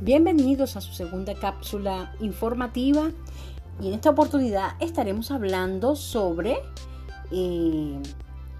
Bienvenidos 0.00 0.76
a 0.76 0.80
su 0.80 0.92
segunda 0.92 1.34
cápsula 1.34 2.14
informativa 2.20 3.10
y 3.82 3.88
en 3.88 3.94
esta 3.94 4.10
oportunidad 4.10 4.76
estaremos 4.78 5.32
hablando 5.32 5.96
sobre 5.96 6.58
eh, 7.32 8.00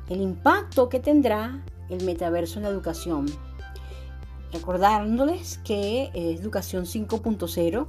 el 0.08 0.20
impacto 0.20 0.88
que 0.88 0.98
tendrá 0.98 1.64
el 1.90 2.04
metaverso 2.04 2.58
en 2.58 2.64
la 2.64 2.70
educación. 2.70 3.26
Recordándoles 4.52 5.58
que 5.58 6.10
Educación 6.12 6.86
5.0 6.86 7.86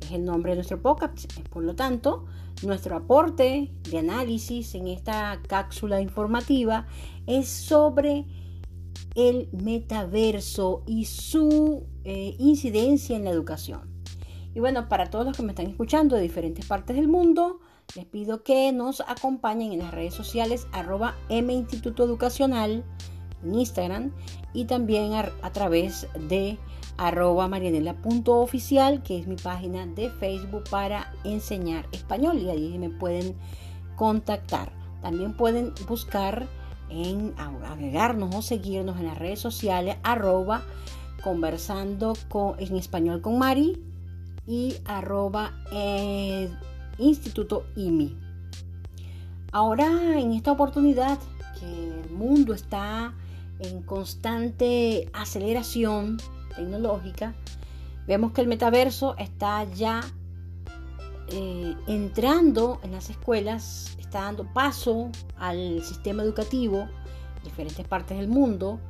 es 0.00 0.12
el 0.12 0.24
nombre 0.24 0.52
de 0.52 0.56
nuestro 0.58 0.80
podcast, 0.80 1.24
por 1.50 1.64
lo 1.64 1.74
tanto, 1.74 2.26
nuestro 2.62 2.94
aporte 2.94 3.72
de 3.90 3.98
análisis 3.98 4.76
en 4.76 4.86
esta 4.86 5.40
cápsula 5.48 6.00
informativa 6.00 6.86
es 7.26 7.48
sobre 7.48 8.26
el 9.16 9.48
metaverso 9.50 10.84
y 10.86 11.06
su 11.06 11.84
eh, 12.04 12.34
incidencia 12.38 13.16
en 13.16 13.24
la 13.24 13.30
educación. 13.30 13.92
Y 14.54 14.60
bueno, 14.60 14.88
para 14.88 15.10
todos 15.10 15.24
los 15.24 15.36
que 15.36 15.42
me 15.42 15.52
están 15.52 15.66
escuchando 15.66 16.16
de 16.16 16.22
diferentes 16.22 16.66
partes 16.66 16.96
del 16.96 17.08
mundo, 17.08 17.60
les 17.94 18.04
pido 18.04 18.42
que 18.42 18.72
nos 18.72 19.00
acompañen 19.00 19.72
en 19.72 19.80
las 19.80 19.92
redes 19.92 20.14
sociales 20.14 20.66
arroba 20.72 21.14
M 21.28 21.52
Instituto 21.52 22.04
Educacional 22.04 22.84
en 23.42 23.54
Instagram 23.54 24.12
y 24.52 24.64
también 24.66 25.12
a, 25.14 25.52
través 25.52 26.06
de 26.28 26.58
arroba 26.96 27.48
marianela.oficial, 27.48 29.02
que 29.02 29.18
es 29.18 29.26
mi 29.26 29.36
página 29.36 29.86
de 29.86 30.10
Facebook 30.10 30.64
para 30.70 31.12
enseñar 31.24 31.86
español 31.92 32.38
y 32.38 32.50
ahí 32.50 32.78
me 32.78 32.90
pueden 32.90 33.36
contactar. 33.96 34.72
También 35.00 35.36
pueden 35.36 35.72
buscar 35.88 36.46
en 36.88 37.34
agregarnos 37.38 38.34
o 38.34 38.42
seguirnos 38.42 38.98
en 38.98 39.06
las 39.06 39.18
redes 39.18 39.40
sociales 39.40 39.96
arroba 40.02 40.62
conversando 41.22 42.14
con, 42.28 42.58
en 42.58 42.76
español 42.76 43.20
con 43.20 43.38
Mari 43.38 43.80
y 44.46 44.76
arroba 44.84 45.52
eh, 45.72 46.50
instituto 46.98 47.64
IMI. 47.76 48.16
Ahora 49.52 50.18
en 50.18 50.32
esta 50.32 50.52
oportunidad 50.52 51.18
que 51.58 51.88
el 51.88 52.10
mundo 52.10 52.54
está 52.54 53.14
en 53.60 53.82
constante 53.82 55.08
aceleración 55.12 56.18
tecnológica, 56.56 57.34
vemos 58.06 58.32
que 58.32 58.40
el 58.40 58.48
metaverso 58.48 59.16
está 59.18 59.64
ya 59.72 60.00
eh, 61.28 61.74
entrando 61.86 62.80
en 62.82 62.92
las 62.92 63.10
escuelas, 63.10 63.96
está 63.98 64.22
dando 64.22 64.44
paso 64.52 65.10
al 65.38 65.82
sistema 65.82 66.22
educativo 66.22 66.88
en 67.36 67.44
diferentes 67.44 67.86
partes 67.86 68.18
del 68.18 68.28
mundo, 68.28 68.80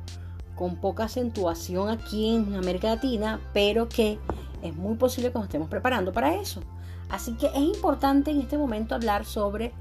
con 0.55 0.75
poca 0.77 1.05
acentuación 1.05 1.89
aquí 1.89 2.35
en 2.35 2.55
América 2.55 2.89
Latina, 2.89 3.39
pero 3.53 3.89
que 3.89 4.19
es 4.61 4.75
muy 4.75 4.95
posible 4.95 5.31
que 5.31 5.37
nos 5.37 5.45
estemos 5.45 5.69
preparando 5.69 6.13
para 6.13 6.35
eso. 6.35 6.61
Así 7.09 7.33
que 7.33 7.47
es 7.47 7.61
importante 7.61 8.31
en 8.31 8.41
este 8.41 8.57
momento 8.57 8.95
hablar 8.95 9.25
sobre 9.25 9.73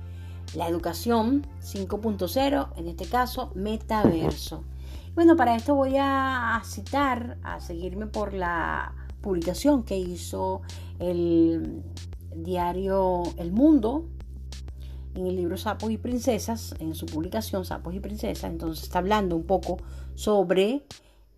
la 0.54 0.68
educación 0.68 1.46
5.0, 1.62 2.68
en 2.76 2.88
este 2.88 3.06
caso 3.06 3.52
metaverso. 3.54 4.64
Bueno, 5.14 5.36
para 5.36 5.56
esto 5.56 5.74
voy 5.74 5.96
a 5.98 6.60
citar, 6.64 7.38
a 7.42 7.60
seguirme 7.60 8.06
por 8.06 8.32
la 8.32 8.94
publicación 9.20 9.84
que 9.84 9.98
hizo 9.98 10.62
el 10.98 11.82
diario 12.34 13.22
El 13.36 13.52
Mundo 13.52 14.06
en 15.14 15.26
el 15.26 15.36
libro 15.36 15.56
Sapos 15.56 15.90
y 15.90 15.98
Princesas, 15.98 16.74
en 16.78 16.94
su 16.94 17.06
publicación 17.06 17.64
Sapos 17.64 17.94
y 17.94 18.00
Princesas, 18.00 18.50
entonces 18.50 18.84
está 18.84 18.98
hablando 18.98 19.36
un 19.36 19.44
poco 19.44 19.78
sobre 20.14 20.84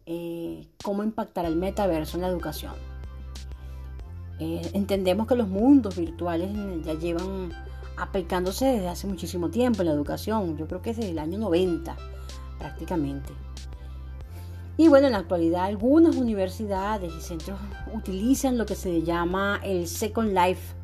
eh, 0.07 0.67
cómo 0.83 1.03
impactará 1.03 1.49
el 1.49 1.57
metaverso 1.57 2.17
en 2.17 2.23
la 2.23 2.29
educación. 2.29 2.75
Eh, 4.41 4.71
entendemos 4.75 5.27
que 5.27 5.37
los 5.37 5.49
mundos 5.49 5.97
virtuales 5.97 6.51
ya 6.85 6.95
llevan 6.95 7.53
aplicándose 7.97 8.67
desde 8.67 8.89
hace 8.89 9.07
muchísimo 9.07 9.51
tiempo 9.51 9.83
en 9.83 9.89
la 9.89 9.95
educación, 9.95 10.57
yo 10.57 10.67
creo 10.67 10.83
que 10.83 10.93
desde 10.93 11.11
el 11.11 11.19
año 11.19 11.39
90 11.39 11.97
prácticamente. 12.59 13.33
Y 14.77 14.89
bueno, 14.89 15.07
en 15.07 15.13
la 15.13 15.21
actualidad 15.21 15.65
algunas 15.65 16.17
universidades 16.17 17.13
y 17.17 17.21
centros 17.21 17.61
utilizan 17.93 18.59
lo 18.59 18.67
que 18.67 18.75
se 18.75 19.03
llama 19.03 19.61
el 19.63 19.87
Second 19.87 20.37
Life 20.37 20.75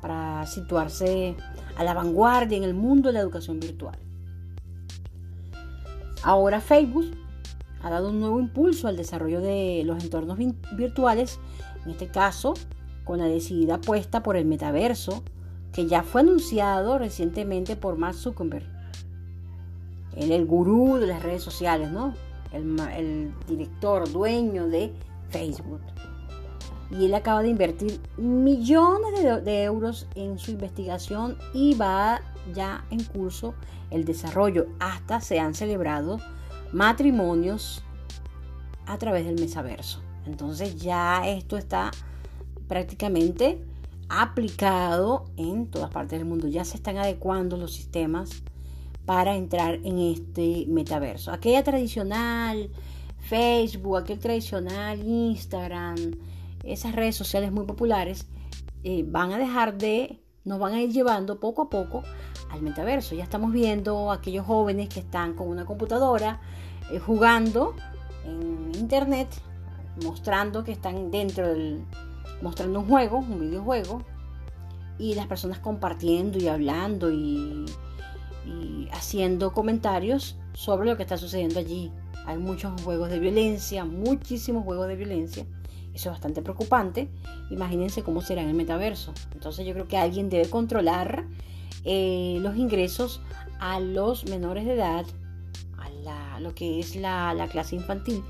para 0.00 0.44
situarse 0.46 1.36
a 1.76 1.84
la 1.84 1.94
vanguardia 1.94 2.58
en 2.58 2.64
el 2.64 2.74
mundo 2.74 3.08
de 3.08 3.12
la 3.14 3.20
educación 3.20 3.60
virtual. 3.60 3.96
Ahora 6.22 6.60
Facebook 6.60 7.10
ha 7.82 7.90
dado 7.90 8.10
un 8.10 8.20
nuevo 8.20 8.40
impulso 8.40 8.88
al 8.88 8.96
desarrollo 8.96 9.40
de 9.40 9.82
los 9.84 10.02
entornos 10.02 10.38
virtuales, 10.76 11.38
en 11.84 11.92
este 11.92 12.08
caso 12.08 12.54
con 13.04 13.18
la 13.18 13.24
decidida 13.24 13.76
apuesta 13.76 14.22
por 14.22 14.36
el 14.36 14.44
metaverso, 14.44 15.22
que 15.72 15.86
ya 15.86 16.02
fue 16.02 16.20
anunciado 16.20 16.98
recientemente 16.98 17.76
por 17.76 17.96
Mark 17.96 18.14
Zuckerberg. 18.14 18.66
Él 20.16 20.32
el 20.32 20.44
gurú 20.44 20.96
de 20.98 21.06
las 21.06 21.22
redes 21.22 21.42
sociales, 21.42 21.90
¿no? 21.90 22.14
El, 22.52 23.32
director, 23.46 24.10
dueño 24.10 24.66
de 24.66 24.92
Facebook 25.28 25.80
y 26.90 27.04
él 27.04 27.14
acaba 27.14 27.42
de 27.42 27.48
invertir 27.48 28.00
millones 28.16 29.44
de, 29.44 29.62
euros 29.62 30.06
en 30.16 30.38
su 30.38 30.50
investigación 30.50 31.36
y 31.54 31.74
va 31.74 32.20
ya 32.54 32.84
en 32.90 33.02
curso 33.04 33.54
el 33.90 34.04
desarrollo. 34.04 34.66
Hasta 34.78 35.20
se 35.20 35.38
han 35.38 35.54
celebrado 35.54 36.18
matrimonios 36.72 37.82
a 38.86 38.98
través 38.98 39.24
del 39.26 39.40
mesaverso. 39.40 40.00
Entonces 40.26 40.76
ya 40.76 41.28
esto 41.28 41.56
está 41.56 41.90
prácticamente 42.68 43.64
aplicado 44.08 45.24
en 45.36 45.66
todas 45.66 45.90
partes 45.90 46.18
del 46.18 46.28
mundo. 46.28 46.48
Ya 46.48 46.64
se 46.64 46.76
están 46.76 46.98
adecuando 46.98 47.56
los 47.56 47.72
sistemas 47.72 48.42
para 49.06 49.36
entrar 49.36 49.74
en 49.84 49.98
este 49.98 50.66
metaverso. 50.68 51.32
Aquella 51.32 51.64
tradicional 51.64 52.70
Facebook, 53.18 53.98
aquel 53.98 54.18
tradicional 54.18 55.00
Instagram, 55.00 55.96
esas 56.64 56.94
redes 56.94 57.16
sociales 57.16 57.52
muy 57.52 57.64
populares 57.64 58.26
eh, 58.82 59.04
van 59.06 59.32
a 59.32 59.38
dejar 59.38 59.76
de, 59.78 60.19
nos 60.44 60.58
van 60.58 60.72
a 60.72 60.80
ir 60.80 60.90
llevando 60.92 61.38
poco 61.38 61.62
a 61.62 61.70
poco 61.70 62.02
al 62.50 62.62
metaverso. 62.62 63.14
Ya 63.14 63.24
estamos 63.24 63.52
viendo 63.52 64.10
aquellos 64.10 64.46
jóvenes 64.46 64.88
que 64.88 65.00
están 65.00 65.34
con 65.34 65.48
una 65.48 65.64
computadora 65.64 66.40
eh, 66.90 66.98
jugando 66.98 67.74
en 68.24 68.72
internet, 68.74 69.28
mostrando 70.02 70.64
que 70.64 70.72
están 70.72 71.10
dentro 71.10 71.48
del, 71.48 71.84
mostrando 72.42 72.80
un 72.80 72.88
juego, 72.88 73.18
un 73.18 73.40
videojuego, 73.40 74.02
y 74.98 75.14
las 75.14 75.26
personas 75.26 75.58
compartiendo 75.58 76.38
y 76.38 76.48
hablando 76.48 77.10
y, 77.10 77.64
y 78.44 78.88
haciendo 78.92 79.52
comentarios 79.52 80.36
sobre 80.52 80.88
lo 80.88 80.96
que 80.96 81.02
está 81.02 81.16
sucediendo 81.16 81.58
allí. 81.58 81.90
Hay 82.26 82.36
muchos 82.36 82.80
juegos 82.82 83.08
de 83.08 83.18
violencia, 83.18 83.84
muchísimos 83.84 84.64
juegos 84.64 84.88
de 84.88 84.96
violencia 84.96 85.46
eso 85.94 86.08
es 86.08 86.14
bastante 86.14 86.42
preocupante. 86.42 87.08
Imagínense 87.50 88.02
cómo 88.02 88.22
será 88.22 88.42
en 88.42 88.48
el 88.48 88.54
metaverso. 88.54 89.12
Entonces 89.32 89.66
yo 89.66 89.72
creo 89.72 89.88
que 89.88 89.98
alguien 89.98 90.28
debe 90.28 90.48
controlar 90.48 91.26
eh, 91.84 92.38
los 92.40 92.56
ingresos 92.56 93.20
a 93.58 93.80
los 93.80 94.26
menores 94.28 94.64
de 94.64 94.74
edad, 94.74 95.06
a 96.06 96.40
lo 96.40 96.54
que 96.54 96.80
es 96.80 96.96
la, 96.96 97.34
la 97.34 97.48
clase 97.48 97.76
infantil. 97.76 98.22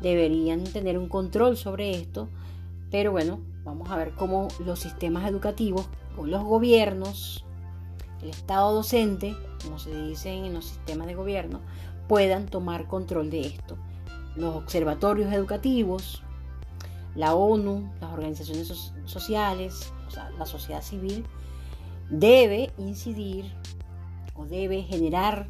Deberían 0.00 0.64
tener 0.64 0.98
un 0.98 1.08
control 1.08 1.56
sobre 1.56 1.90
esto. 1.90 2.28
Pero 2.90 3.12
bueno, 3.12 3.40
vamos 3.64 3.90
a 3.90 3.96
ver 3.96 4.12
cómo 4.12 4.48
los 4.64 4.80
sistemas 4.80 5.28
educativos 5.28 5.86
o 6.16 6.26
los 6.26 6.42
gobiernos, 6.42 7.44
el 8.22 8.30
Estado 8.30 8.74
docente, 8.74 9.36
como 9.62 9.78
se 9.78 10.08
dice 10.08 10.30
en 10.30 10.54
los 10.54 10.64
sistemas 10.64 11.06
de 11.06 11.14
gobierno, 11.14 11.60
puedan 12.08 12.46
tomar 12.46 12.86
control 12.86 13.30
de 13.30 13.42
esto. 13.42 13.76
Los 14.34 14.56
observatorios 14.56 15.32
educativos, 15.32 16.22
la 17.18 17.34
ONU, 17.34 17.90
las 18.00 18.12
organizaciones 18.12 18.92
sociales, 19.04 19.92
la 20.38 20.46
sociedad 20.46 20.82
civil, 20.82 21.26
debe 22.10 22.72
incidir 22.78 23.52
o 24.36 24.46
debe 24.46 24.82
generar 24.82 25.48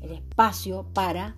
el 0.00 0.10
espacio 0.10 0.84
para 0.92 1.36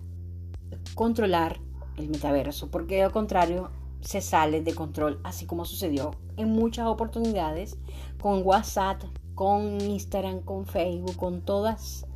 controlar 0.95 1.59
el 1.97 2.09
metaverso, 2.09 2.71
porque 2.71 2.95
de 2.95 3.03
lo 3.03 3.11
contrario 3.11 3.69
se 4.01 4.19
sale 4.19 4.61
de 4.61 4.73
control, 4.73 5.19
así 5.23 5.45
como 5.45 5.63
sucedió 5.63 6.15
en 6.37 6.51
muchas 6.51 6.87
oportunidades 6.87 7.77
con 8.19 8.41
WhatsApp, 8.43 9.03
con 9.35 9.79
Instagram, 9.79 10.39
con 10.39 10.65
Facebook, 10.65 11.17
con 11.17 11.41
todas, 11.43 12.07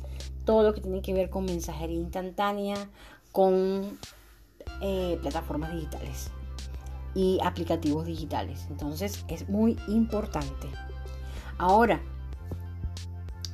todo 0.44 0.64
lo 0.64 0.74
que 0.74 0.80
tiene 0.80 1.00
que 1.00 1.14
ver 1.14 1.30
con 1.30 1.44
mensajería 1.44 2.00
instantánea, 2.00 2.74
con 3.30 3.98
eh, 4.80 5.16
plataformas 5.22 5.72
digitales 5.74 6.32
y 7.14 7.38
aplicativos 7.42 8.06
digitales. 8.06 8.66
Entonces 8.70 9.24
es 9.28 9.48
muy 9.48 9.78
importante. 9.88 10.68
Ahora, 11.58 12.00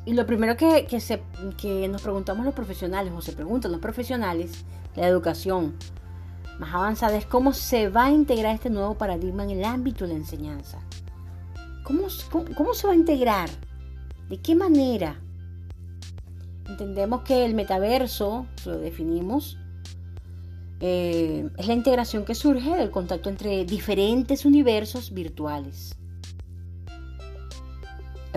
y 0.04 0.14
lo 0.14 0.26
primero 0.26 0.56
que, 0.56 0.86
que 1.56 1.88
nos 1.88 2.02
preguntamos 2.02 2.44
los 2.44 2.54
profesionales 2.54 3.12
o 3.14 3.20
se 3.20 3.32
preguntan 3.32 3.72
los 3.72 3.80
profesionales, 3.80 4.64
la 4.96 5.06
educación, 5.06 5.76
más 6.58 6.74
avanzada 6.74 7.16
es 7.16 7.26
cómo 7.26 7.52
se 7.52 7.88
va 7.88 8.06
a 8.06 8.10
integrar 8.10 8.54
este 8.54 8.70
nuevo 8.70 8.94
paradigma 8.94 9.44
en 9.44 9.50
el 9.50 9.64
ámbito 9.64 10.06
de 10.06 10.12
la 10.12 10.18
enseñanza. 10.18 10.78
¿Cómo, 11.84 12.02
cómo, 12.54 12.74
se 12.74 12.86
va 12.86 12.92
a 12.92 12.96
integrar? 12.96 13.48
¿De 14.28 14.38
qué 14.40 14.54
manera? 14.54 15.20
Entendemos 16.68 17.22
que 17.22 17.44
el 17.44 17.54
metaverso, 17.54 18.46
lo 18.66 18.78
definimos, 18.78 19.58
eh, 20.80 21.48
es 21.58 21.66
la 21.66 21.74
integración 21.74 22.24
que 22.24 22.34
surge 22.34 22.74
del 22.74 22.90
contacto 22.90 23.28
entre 23.28 23.64
diferentes 23.64 24.44
universos 24.44 25.12
virtuales. 25.12 25.94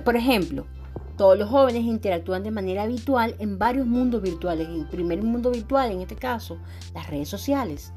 Por 0.03 0.17
ejemplo, 0.17 0.65
todos 1.17 1.37
los 1.37 1.49
jóvenes 1.49 1.83
interactúan 1.83 2.43
de 2.43 2.51
manera 2.51 2.83
habitual 2.83 3.35
en 3.39 3.57
varios 3.57 3.87
mundos 3.87 4.21
virtuales. 4.21 4.67
El 4.67 4.87
primer 4.87 5.21
mundo 5.23 5.51
virtual, 5.51 5.91
en 5.91 6.01
este 6.01 6.15
caso, 6.15 6.57
las 6.93 7.09
redes 7.09 7.29
sociales, 7.29 7.93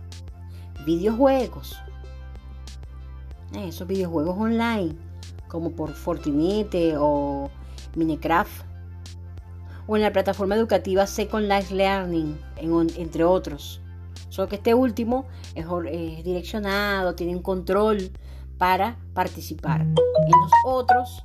videojuegos, 0.84 1.76
esos 3.54 3.88
videojuegos 3.88 4.36
online, 4.38 4.94
como 5.48 5.70
por 5.70 5.92
Fortnite 5.92 6.94
o 6.98 7.50
Minecraft, 7.96 8.64
o 9.88 9.96
en 9.96 10.02
la 10.02 10.12
plataforma 10.12 10.54
educativa 10.54 11.06
Second 11.06 11.48
Life 11.48 11.74
Learning, 11.74 12.38
entre 12.96 13.24
otros. 13.24 13.80
Solo 14.28 14.48
que 14.48 14.56
este 14.56 14.74
último 14.74 15.26
es, 15.54 15.66
direccionado, 16.24 17.14
tiene 17.14 17.36
un 17.36 17.42
control 17.42 18.10
para 18.58 18.98
participar. 19.14 19.82
En 19.82 19.94
los 19.96 20.52
otros 20.64 21.24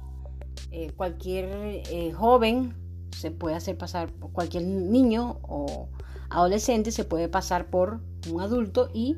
eh, 0.72 0.92
cualquier 0.96 1.50
eh, 1.90 2.12
joven 2.14 2.76
se 3.16 3.32
puede 3.32 3.56
hacer 3.56 3.78
pasar, 3.78 4.12
cualquier 4.34 4.64
niño 4.64 5.40
o 5.44 5.90
adolescente 6.30 6.92
se 6.92 7.04
puede 7.04 7.28
pasar 7.28 7.70
por 7.70 8.00
un 8.32 8.42
adulto 8.42 8.90
y 8.94 9.18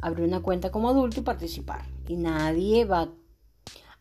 abrir 0.00 0.26
una 0.26 0.40
cuenta 0.40 0.70
como 0.70 0.88
adulto 0.88 1.20
y 1.20 1.22
participar. 1.22 1.82
Y 2.08 2.16
nadie 2.16 2.84
va, 2.84 3.10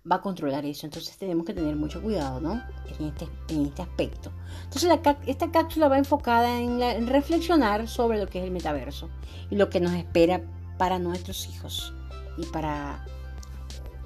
va 0.10 0.18
a 0.18 0.22
controlar 0.22 0.66
eso. 0.66 0.86
Entonces 0.86 1.18
tenemos 1.18 1.46
que 1.46 1.54
tener 1.54 1.76
mucho 1.76 2.02
cuidado, 2.02 2.40
¿no? 2.40 2.62
En 3.00 3.08
este, 3.08 3.28
en 3.50 3.66
este 3.66 3.82
aspecto. 3.82 4.32
Entonces 4.64 4.92
esta 5.26 5.52
cápsula 5.52 5.88
va 5.88 5.98
enfocada 5.98 6.60
en, 6.60 6.82
en 6.82 7.08
reflexionar 7.08 7.88
sobre 7.88 8.20
lo 8.20 8.28
que 8.28 8.40
es 8.40 8.46
el 8.46 8.52
metaverso 8.52 9.10
y 9.50 9.56
lo 9.56 9.70
que 9.70 9.80
nos 9.80 9.94
espera 9.94 10.42
para 10.78 11.00
nuestros 11.00 11.48
hijos 11.48 11.94
y 12.38 12.46
para 12.48 13.06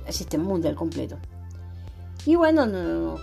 el 0.05 0.13
sistema 0.13 0.43
mundial 0.43 0.75
completo. 0.75 1.17
Y 2.25 2.35
bueno, 2.35 3.17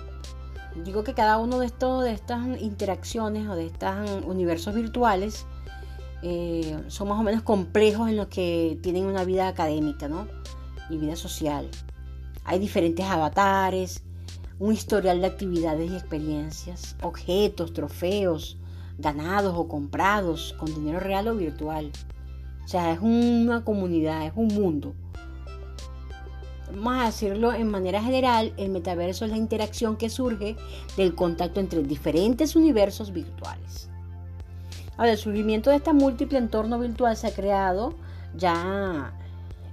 digo 0.85 1.05
que 1.05 1.15
cada 1.15 1.39
uno 1.39 1.59
de, 1.59 1.67
estos, 1.67 2.05
de 2.05 2.13
estas 2.13 2.61
interacciones 2.61 3.49
o 3.49 3.55
de 3.55 3.67
estos 3.67 4.25
universos 4.25 4.75
virtuales 4.75 5.47
eh, 6.23 6.83
son 6.89 7.09
más 7.09 7.21
o 7.21 7.23
menos 7.23 7.43
complejos 7.43 8.09
en 8.09 8.17
los 8.17 8.29
que 8.29 8.79
tienen 8.83 9.05
una 9.05 9.25
vida 9.25 9.47
académica 9.49 10.09
¿no? 10.09 10.27
y 10.89 10.97
vida 10.97 11.17
social. 11.17 11.69
Hay 12.45 12.59
diferentes 12.59 13.05
avatares, 13.05 14.03
un 14.59 14.73
historial 14.73 15.21
de 15.21 15.27
actividades 15.27 15.91
y 15.91 15.95
experiencias, 15.95 16.97
objetos, 17.03 17.73
trofeos, 17.73 18.57
ganados 18.99 19.55
o 19.57 19.67
comprados 19.67 20.55
con 20.59 20.75
dinero 20.75 21.01
real 21.01 21.29
o 21.29 21.35
virtual. 21.35 21.91
O 22.65 22.69
sea, 22.69 22.93
es 22.93 23.01
una 23.01 23.65
comunidad, 23.65 24.27
es 24.27 24.33
un 24.37 24.49
mundo 24.49 24.95
vamos 26.75 27.03
a 27.03 27.07
decirlo 27.07 27.53
en 27.53 27.71
manera 27.71 28.03
general, 28.03 28.53
el 28.57 28.71
metaverso 28.71 29.25
es 29.25 29.31
la 29.31 29.37
interacción 29.37 29.97
que 29.97 30.11
surge 30.11 30.57
del 30.97 31.15
contacto 31.15 31.61
entre 31.61 31.83
diferentes 31.83 32.57
universos 32.57 33.13
virtuales. 33.13 33.89
Ahora, 34.97 35.13
el 35.13 35.19
surgimiento 35.19 35.71
de 35.71 35.77
este 35.77 35.93
múltiple 35.93 36.39
entorno 36.39 36.79
virtual 36.79 37.17
se 37.17 37.27
ha 37.27 37.35
creado 37.35 37.95
ya 38.37 39.13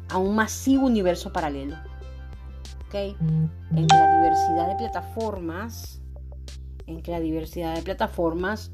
a 0.09 0.17
un 0.17 0.35
masivo 0.35 0.85
universo 0.85 1.31
paralelo. 1.31 1.75
¿Okay? 2.91 3.15
En 3.21 3.87
la 3.87 4.17
diversidad 4.17 4.67
de 4.67 4.75
plataformas, 4.75 6.01
en 6.87 7.01
que 7.01 7.11
la 7.11 7.21
diversidad 7.21 7.73
de 7.73 7.81
plataformas 7.83 8.71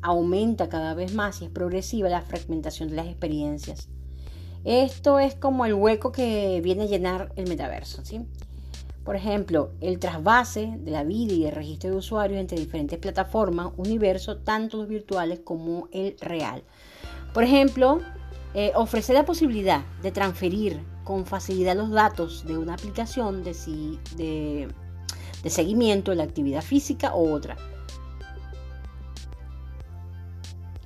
aumenta 0.00 0.70
cada 0.70 0.94
vez 0.94 1.12
más 1.12 1.42
y 1.42 1.44
es 1.44 1.50
progresiva 1.50 2.08
la 2.08 2.22
fragmentación 2.22 2.88
de 2.88 2.96
las 2.96 3.06
experiencias. 3.06 3.90
Esto 4.64 5.18
es 5.18 5.34
como 5.34 5.66
el 5.66 5.74
hueco 5.74 6.12
que 6.12 6.62
viene 6.62 6.84
a 6.84 6.86
llenar 6.86 7.32
el 7.36 7.46
metaverso. 7.46 8.04
¿sí? 8.06 8.26
Por 9.04 9.16
ejemplo, 9.16 9.72
el 9.82 9.98
trasvase 9.98 10.74
de 10.78 10.90
la 10.90 11.04
vida 11.04 11.34
y 11.34 11.44
el 11.44 11.54
registro 11.54 11.90
de 11.90 11.96
usuarios 11.96 12.40
entre 12.40 12.58
diferentes 12.58 12.98
plataformas, 12.98 13.72
universo, 13.76 14.38
tanto 14.38 14.78
los 14.78 14.88
virtuales 14.88 15.40
como 15.44 15.88
el 15.92 16.16
real. 16.20 16.64
Por 17.34 17.44
ejemplo, 17.44 18.00
eh, 18.54 18.72
ofrece 18.74 19.12
la 19.12 19.26
posibilidad 19.26 19.82
de 20.02 20.10
transferir 20.10 20.80
con 21.08 21.24
facilidad 21.24 21.74
los 21.74 21.88
datos 21.88 22.44
de 22.44 22.58
una 22.58 22.74
aplicación 22.74 23.42
de, 23.42 23.56
de, 24.16 24.68
de 25.42 25.50
seguimiento 25.50 26.10
de 26.10 26.18
la 26.18 26.24
actividad 26.24 26.60
física 26.60 27.14
o 27.14 27.32
otra. 27.32 27.56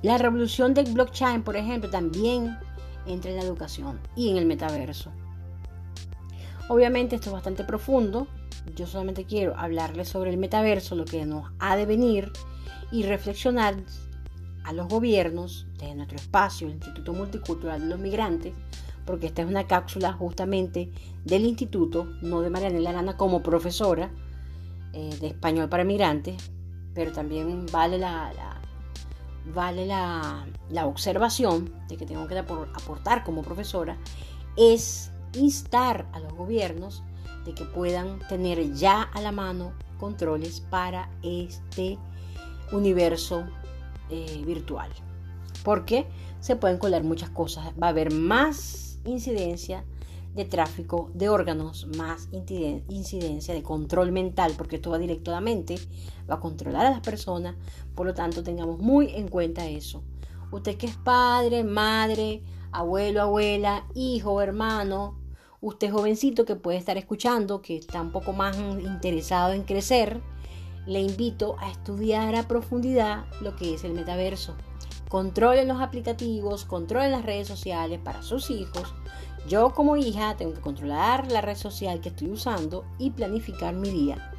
La 0.01 0.19
revolución 0.19 0.75
del 0.75 0.93
blockchain, 0.93 1.43
por 1.43 1.57
ejemplo, 1.57 1.91
también 1.91 2.57
entre 3.05 3.35
la 3.35 3.43
educación 3.43 3.99
y 4.15 4.31
en 4.31 4.37
el 4.37 4.47
metaverso. 4.47 5.11
Obviamente 6.69 7.17
esto 7.17 7.31
es 7.31 7.33
bastante 7.33 7.65
profundo, 7.65 8.29
yo 8.77 8.87
solamente 8.87 9.25
quiero 9.25 9.59
hablarles 9.59 10.09
sobre 10.09 10.31
el 10.31 10.37
metaverso, 10.37 10.95
lo 10.95 11.05
que 11.05 11.27
nos 11.27 11.51
ha 11.59 11.75
de 11.75 11.85
venir 11.85 12.31
y 12.93 13.03
reflexionar 13.03 13.75
a 14.63 14.73
los 14.73 14.87
gobiernos 14.87 15.67
de 15.79 15.97
nuestro 15.97 16.17
espacio, 16.19 16.69
el 16.69 16.75
Instituto 16.75 17.13
Multicultural 17.13 17.81
de 17.81 17.87
los 17.89 17.99
Migrantes, 17.99 18.55
porque 19.07 19.27
esta 19.27 19.43
es 19.43 19.49
una 19.49 19.67
cápsula 19.67 20.13
justamente 20.13 20.91
del 21.25 21.45
instituto, 21.45 22.07
no 22.23 22.41
de 22.41 22.51
Marianela 22.51 22.91
Arana 22.91 23.17
como 23.17 23.43
profesora 23.43 24.11
eh, 24.93 25.17
de 25.21 25.29
español 25.29 25.69
para 25.69 25.85
migrantes, 25.85 26.51
pero 26.95 27.13
también 27.13 27.67
vale 27.73 27.99
la 27.99 28.33
vale 29.55 29.87
la, 29.87 30.47
observación 30.85 31.73
de 31.89 31.97
que 31.97 32.07
tengo 32.07 32.27
que 32.27 32.39
aportar 32.39 33.25
como 33.25 33.43
profesora, 33.43 33.97
es 34.57 35.11
instar 35.35 36.07
a 36.13 36.21
los 36.21 36.33
gobiernos 36.35 37.03
de 37.45 37.55
que 37.55 37.65
puedan 37.65 38.21
tener 38.29 38.73
ya 38.75 39.03
a 39.03 39.21
la 39.21 39.33
mano 39.33 39.73
controles 39.99 40.61
para 40.61 41.11
este 41.23 41.99
universo 42.73 43.45
eh, 44.11 44.43
virtual. 44.47 44.91
Porque 45.65 46.07
se 46.41 46.57
pueden 46.57 46.79
colar 46.79 47.05
muchas 47.05 47.31
cosas. 47.31 47.69
Va 47.81 47.89
a 47.89 47.91
haber 47.91 48.13
más 48.13 48.92
incidencia 49.05 49.85
de 50.35 50.45
tráfico 50.45 51.11
de 51.15 51.29
órganos, 51.29 51.87
más 51.97 52.29
incidencia 52.33 53.53
de 53.53 53.63
control 53.63 54.13
mental, 54.13 54.55
porque 54.57 54.77
esto 54.77 54.91
va 54.91 54.99
directo 54.99 55.31
a 55.31 55.35
la 55.35 55.41
mente, 55.41 55.77
va 56.31 56.37
a 56.37 56.41
controlar 56.41 56.87
a 56.87 56.91
las 56.91 57.01
personas, 57.01 57.55
por 57.95 58.07
lo 58.07 58.15
tanto 58.15 58.43
tengamos 58.43 58.79
muy 58.79 59.15
en 59.15 59.29
cuenta 59.29 59.67
eso. 59.67 60.03
Usted 60.51 60.77
que 60.77 60.87
es 60.87 60.97
padre, 60.97 61.65
madre, 61.65 62.43
abuelo, 62.73 63.23
abuela, 63.23 63.87
hijo, 63.95 64.41
hermano, 64.41 65.19
usted 65.61 65.91
jovencito 65.91 66.45
que 66.45 66.57
puede 66.57 66.79
estar 66.79 66.97
escuchando, 66.97 67.61
que 67.61 67.77
está 67.77 68.01
un 68.01 68.11
poco 68.11 68.33
más 68.33 68.57
interesado 68.59 69.53
en 69.53 69.63
crecer, 69.63 70.21
le 70.87 71.01
invito 71.01 71.57
a 71.59 71.71
estudiar 71.71 72.35
a 72.35 72.49
profundidad 72.49 73.25
lo 73.41 73.55
que 73.55 73.75
es 73.75 73.85
el 73.85 73.93
metaverso. 73.93 74.57
Controlen 75.13 75.69
los 75.69 75.81
aplicativos, 75.81 76.65
controlen 76.65 77.13
las 77.13 77.25
redes 77.25 77.47
sociales 77.47 78.01
para 78.03 78.23
sus 78.25 78.51
hijos 78.51 78.93
yo 79.49 79.73
como 79.75 79.97
hija 79.97 80.37
tengo 80.37 80.55
que 80.55 80.61
controlar 80.61 81.31
la 81.31 81.41
red 81.41 81.57
social 81.57 82.01
que 82.01 82.11
estoy 82.11 82.31
usando 82.31 82.85
y 82.99 83.11
planificar 83.11 83.75
mi 83.75 83.91
día. 83.91 84.31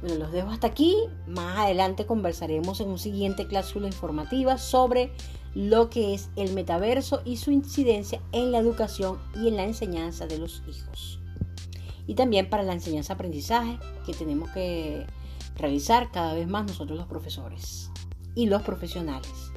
Bueno, 0.00 0.16
los 0.16 0.32
dejo 0.32 0.50
hasta 0.50 0.68
aquí. 0.68 0.94
Más 1.26 1.58
adelante 1.58 2.06
conversaremos 2.06 2.80
en 2.80 2.88
un 2.88 2.98
siguiente 2.98 3.48
cláusula 3.48 3.88
informativa 3.88 4.56
sobre 4.56 5.12
lo 5.54 5.90
que 5.90 6.14
es 6.14 6.30
el 6.36 6.52
metaverso 6.52 7.20
y 7.24 7.38
su 7.38 7.50
incidencia 7.50 8.20
en 8.30 8.52
la 8.52 8.58
educación 8.58 9.18
y 9.34 9.48
en 9.48 9.56
la 9.56 9.64
enseñanza 9.64 10.26
de 10.28 10.38
los 10.38 10.62
hijos. 10.68 11.20
Y 12.06 12.14
también 12.14 12.48
para 12.48 12.62
la 12.62 12.74
enseñanza-aprendizaje 12.74 13.78
que 14.06 14.14
tenemos 14.14 14.50
que 14.50 15.04
realizar 15.56 16.12
cada 16.12 16.34
vez 16.34 16.46
más 16.46 16.64
nosotros 16.64 16.96
los 16.96 17.08
profesores 17.08 17.90
y 18.36 18.46
los 18.46 18.62
profesionales. 18.62 19.50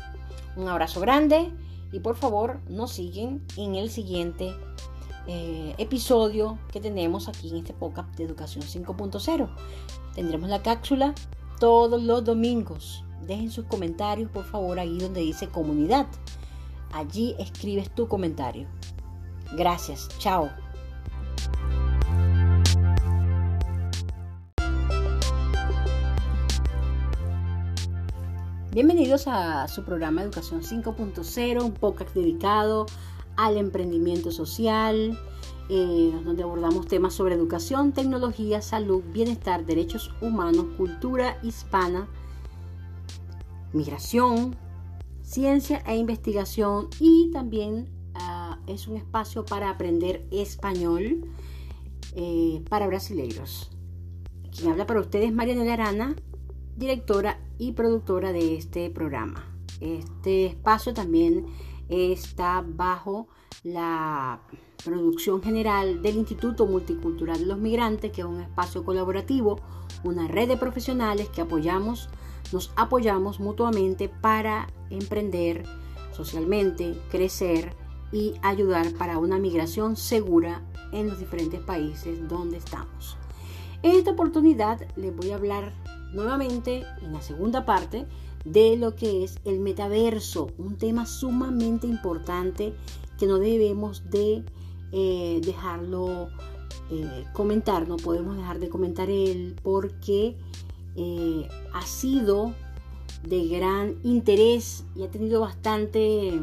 Un 0.55 0.67
abrazo 0.67 0.99
grande 0.99 1.51
y 1.91 1.99
por 1.99 2.15
favor 2.15 2.59
nos 2.69 2.91
siguen 2.91 3.45
en 3.57 3.75
el 3.75 3.89
siguiente 3.89 4.53
eh, 5.27 5.75
episodio 5.77 6.57
que 6.71 6.79
tenemos 6.79 7.27
aquí 7.27 7.49
en 7.49 7.57
este 7.57 7.73
podcast 7.73 8.09
de 8.15 8.23
Educación 8.25 8.63
5.0. 8.63 9.49
Tendremos 10.15 10.49
la 10.49 10.61
cápsula 10.61 11.13
todos 11.59 12.01
los 12.01 12.23
domingos. 12.23 13.03
Dejen 13.27 13.51
sus 13.51 13.65
comentarios 13.65 14.29
por 14.31 14.45
favor 14.45 14.79
ahí 14.79 14.97
donde 14.97 15.21
dice 15.21 15.47
comunidad. 15.47 16.07
Allí 16.91 17.35
escribes 17.39 17.93
tu 17.93 18.07
comentario. 18.07 18.67
Gracias. 19.53 20.09
Chao. 20.17 20.49
Bienvenidos 28.73 29.27
a 29.27 29.67
su 29.67 29.83
programa 29.83 30.23
Educación 30.23 30.61
5.0, 30.61 31.61
un 31.61 31.73
podcast 31.73 32.15
dedicado 32.15 32.85
al 33.35 33.57
emprendimiento 33.57 34.31
social, 34.31 35.19
eh, 35.67 36.13
donde 36.23 36.43
abordamos 36.43 36.87
temas 36.87 37.13
sobre 37.13 37.35
educación, 37.35 37.91
tecnología, 37.91 38.61
salud, 38.61 39.03
bienestar, 39.11 39.65
derechos 39.65 40.13
humanos, 40.21 40.67
cultura 40.77 41.37
hispana, 41.43 42.07
migración, 43.73 44.55
ciencia 45.21 45.83
e 45.85 45.97
investigación 45.97 46.87
y 46.97 47.29
también 47.33 47.89
ah, 48.13 48.57
es 48.67 48.87
un 48.87 48.95
espacio 48.95 49.43
para 49.43 49.69
aprender 49.69 50.25
español 50.31 51.25
eh, 52.15 52.63
para 52.69 52.87
brasileiros. 52.87 53.69
Quien 54.55 54.71
habla 54.71 54.85
para 54.85 55.01
ustedes 55.01 55.33
Mariana 55.33 55.73
Arana, 55.73 56.15
directora 56.77 57.37
y 57.61 57.73
productora 57.73 58.33
de 58.33 58.55
este 58.55 58.89
programa. 58.89 59.45
Este 59.81 60.47
espacio 60.47 60.95
también 60.95 61.45
está 61.89 62.65
bajo 62.65 63.27
la 63.61 64.41
producción 64.83 65.43
general 65.43 66.01
del 66.01 66.15
Instituto 66.15 66.65
Multicultural 66.65 67.37
de 67.37 67.45
los 67.45 67.59
Migrantes, 67.59 68.11
que 68.11 68.21
es 68.21 68.27
un 68.27 68.41
espacio 68.41 68.83
colaborativo, 68.83 69.59
una 70.03 70.27
red 70.27 70.47
de 70.47 70.57
profesionales 70.57 71.29
que 71.29 71.41
apoyamos, 71.41 72.09
nos 72.51 72.73
apoyamos 72.75 73.39
mutuamente 73.39 74.09
para 74.09 74.65
emprender 74.89 75.63
socialmente, 76.13 76.99
crecer 77.11 77.75
y 78.11 78.33
ayudar 78.41 78.91
para 78.93 79.19
una 79.19 79.37
migración 79.37 79.97
segura 79.97 80.63
en 80.91 81.09
los 81.09 81.19
diferentes 81.19 81.61
países 81.61 82.27
donde 82.27 82.57
estamos. 82.57 83.19
En 83.83 83.91
esta 83.91 84.11
oportunidad 84.11 84.79
les 84.95 85.15
voy 85.15 85.29
a 85.29 85.35
hablar 85.35 85.73
nuevamente 86.13 86.85
en 87.01 87.13
la 87.13 87.21
segunda 87.21 87.65
parte 87.65 88.05
de 88.45 88.75
lo 88.75 88.95
que 88.95 89.23
es 89.23 89.37
el 89.45 89.59
metaverso, 89.59 90.49
un 90.57 90.77
tema 90.77 91.05
sumamente 91.05 91.87
importante 91.87 92.73
que 93.17 93.27
no 93.27 93.37
debemos 93.37 94.09
de 94.09 94.43
eh, 94.91 95.41
dejarlo 95.43 96.29
eh, 96.89 97.25
comentar, 97.33 97.87
no 97.87 97.97
podemos 97.97 98.35
dejar 98.35 98.59
de 98.59 98.69
comentar 98.69 99.09
él 99.09 99.55
porque 99.61 100.35
eh, 100.95 101.47
ha 101.73 101.85
sido 101.85 102.53
de 103.27 103.47
gran 103.47 103.95
interés 104.03 104.85
y 104.95 105.03
ha 105.03 105.11
tenido 105.11 105.41
bastante 105.41 106.41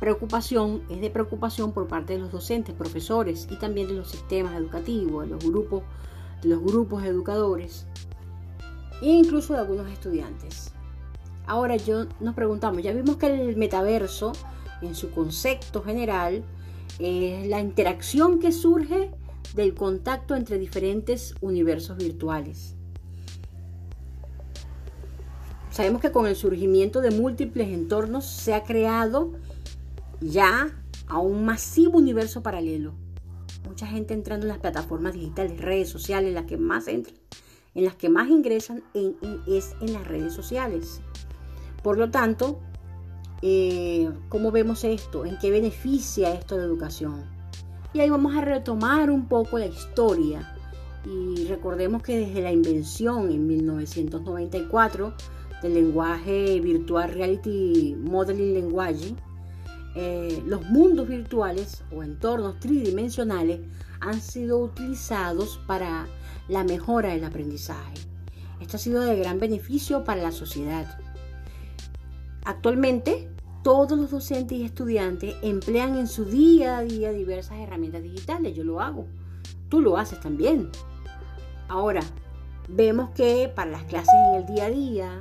preocupación, 0.00 0.82
es 0.90 1.00
de 1.00 1.10
preocupación 1.10 1.72
por 1.72 1.86
parte 1.86 2.14
de 2.14 2.18
los 2.18 2.32
docentes, 2.32 2.74
profesores 2.74 3.46
y 3.50 3.56
también 3.56 3.86
de 3.86 3.94
los 3.94 4.10
sistemas 4.10 4.54
educativos, 4.56 5.24
de 5.24 5.30
los 5.30 5.44
grupos, 5.44 5.82
de 6.42 6.48
los 6.48 6.60
grupos 6.60 7.04
educadores 7.04 7.86
incluso 9.02 9.54
de 9.54 9.60
algunos 9.60 9.90
estudiantes. 9.90 10.72
Ahora 11.46 11.76
yo 11.76 12.06
nos 12.20 12.34
preguntamos, 12.34 12.82
ya 12.82 12.92
vimos 12.92 13.16
que 13.16 13.26
el 13.26 13.56
metaverso 13.56 14.32
en 14.82 14.94
su 14.94 15.10
concepto 15.10 15.82
general 15.82 16.44
es 16.98 17.46
la 17.48 17.60
interacción 17.60 18.38
que 18.38 18.52
surge 18.52 19.10
del 19.54 19.74
contacto 19.74 20.36
entre 20.36 20.58
diferentes 20.58 21.34
universos 21.40 21.96
virtuales. 21.96 22.76
Sabemos 25.70 26.02
que 26.02 26.12
con 26.12 26.26
el 26.26 26.36
surgimiento 26.36 27.00
de 27.00 27.10
múltiples 27.10 27.68
entornos 27.68 28.26
se 28.26 28.54
ha 28.54 28.64
creado 28.64 29.32
ya 30.20 30.76
a 31.06 31.18
un 31.18 31.44
masivo 31.44 31.98
universo 31.98 32.42
paralelo. 32.42 32.94
Mucha 33.66 33.86
gente 33.86 34.14
entrando 34.14 34.44
en 34.44 34.48
las 34.48 34.58
plataformas 34.58 35.14
digitales, 35.14 35.60
redes 35.60 35.88
sociales, 35.88 36.34
las 36.34 36.44
que 36.44 36.56
más 36.56 36.88
entran 36.88 37.16
en 37.74 37.84
las 37.84 37.94
que 37.94 38.08
más 38.08 38.28
ingresan 38.28 38.82
es 38.94 39.74
en 39.80 39.92
las 39.92 40.06
redes 40.06 40.32
sociales. 40.32 41.00
Por 41.82 41.98
lo 41.98 42.10
tanto, 42.10 42.60
eh, 43.42 44.10
¿cómo 44.28 44.50
vemos 44.50 44.84
esto? 44.84 45.24
¿En 45.24 45.38
qué 45.38 45.50
beneficia 45.50 46.34
esto 46.34 46.56
de 46.56 46.64
educación? 46.64 47.24
Y 47.92 48.00
ahí 48.00 48.10
vamos 48.10 48.36
a 48.36 48.40
retomar 48.42 49.10
un 49.10 49.26
poco 49.26 49.58
la 49.58 49.66
historia. 49.66 50.54
Y 51.04 51.46
recordemos 51.46 52.02
que 52.02 52.18
desde 52.18 52.42
la 52.42 52.52
invención 52.52 53.30
en 53.30 53.46
1994 53.46 55.14
del 55.62 55.74
lenguaje 55.74 56.60
virtual 56.60 57.10
Reality 57.12 57.96
Modeling 57.98 58.54
Language, 58.54 59.14
eh, 59.96 60.42
los 60.46 60.62
mundos 60.66 61.08
virtuales 61.08 61.82
o 61.90 62.02
entornos 62.02 62.60
tridimensionales 62.60 63.60
han 64.00 64.20
sido 64.20 64.58
utilizados 64.58 65.60
para 65.66 66.06
la 66.48 66.64
mejora 66.64 67.10
del 67.10 67.24
aprendizaje. 67.24 67.94
Esto 68.60 68.76
ha 68.76 68.80
sido 68.80 69.02
de 69.02 69.16
gran 69.16 69.38
beneficio 69.38 70.04
para 70.04 70.22
la 70.22 70.32
sociedad. 70.32 70.98
Actualmente, 72.44 73.28
todos 73.62 73.98
los 73.98 74.10
docentes 74.10 74.58
y 74.58 74.64
estudiantes 74.64 75.36
emplean 75.42 75.98
en 75.98 76.08
su 76.08 76.24
día 76.24 76.78
a 76.78 76.82
día 76.82 77.12
diversas 77.12 77.58
herramientas 77.58 78.02
digitales. 78.02 78.56
Yo 78.56 78.64
lo 78.64 78.80
hago. 78.80 79.06
Tú 79.68 79.80
lo 79.80 79.96
haces 79.96 80.20
también. 80.20 80.70
Ahora, 81.68 82.00
vemos 82.68 83.10
que 83.10 83.52
para 83.54 83.70
las 83.70 83.84
clases 83.84 84.14
en 84.28 84.34
el 84.36 84.46
día 84.46 84.64
a 84.64 84.70
día, 84.70 85.18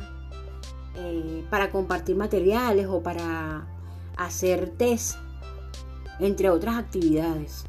eh, 0.96 1.46
para 1.50 1.70
compartir 1.70 2.16
materiales 2.16 2.88
o 2.88 3.04
para 3.04 3.68
hacer 4.18 4.70
test, 4.70 5.18
entre 6.20 6.50
otras 6.50 6.78
actividades, 6.78 7.66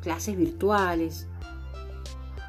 clases 0.00 0.36
virtuales, 0.36 1.26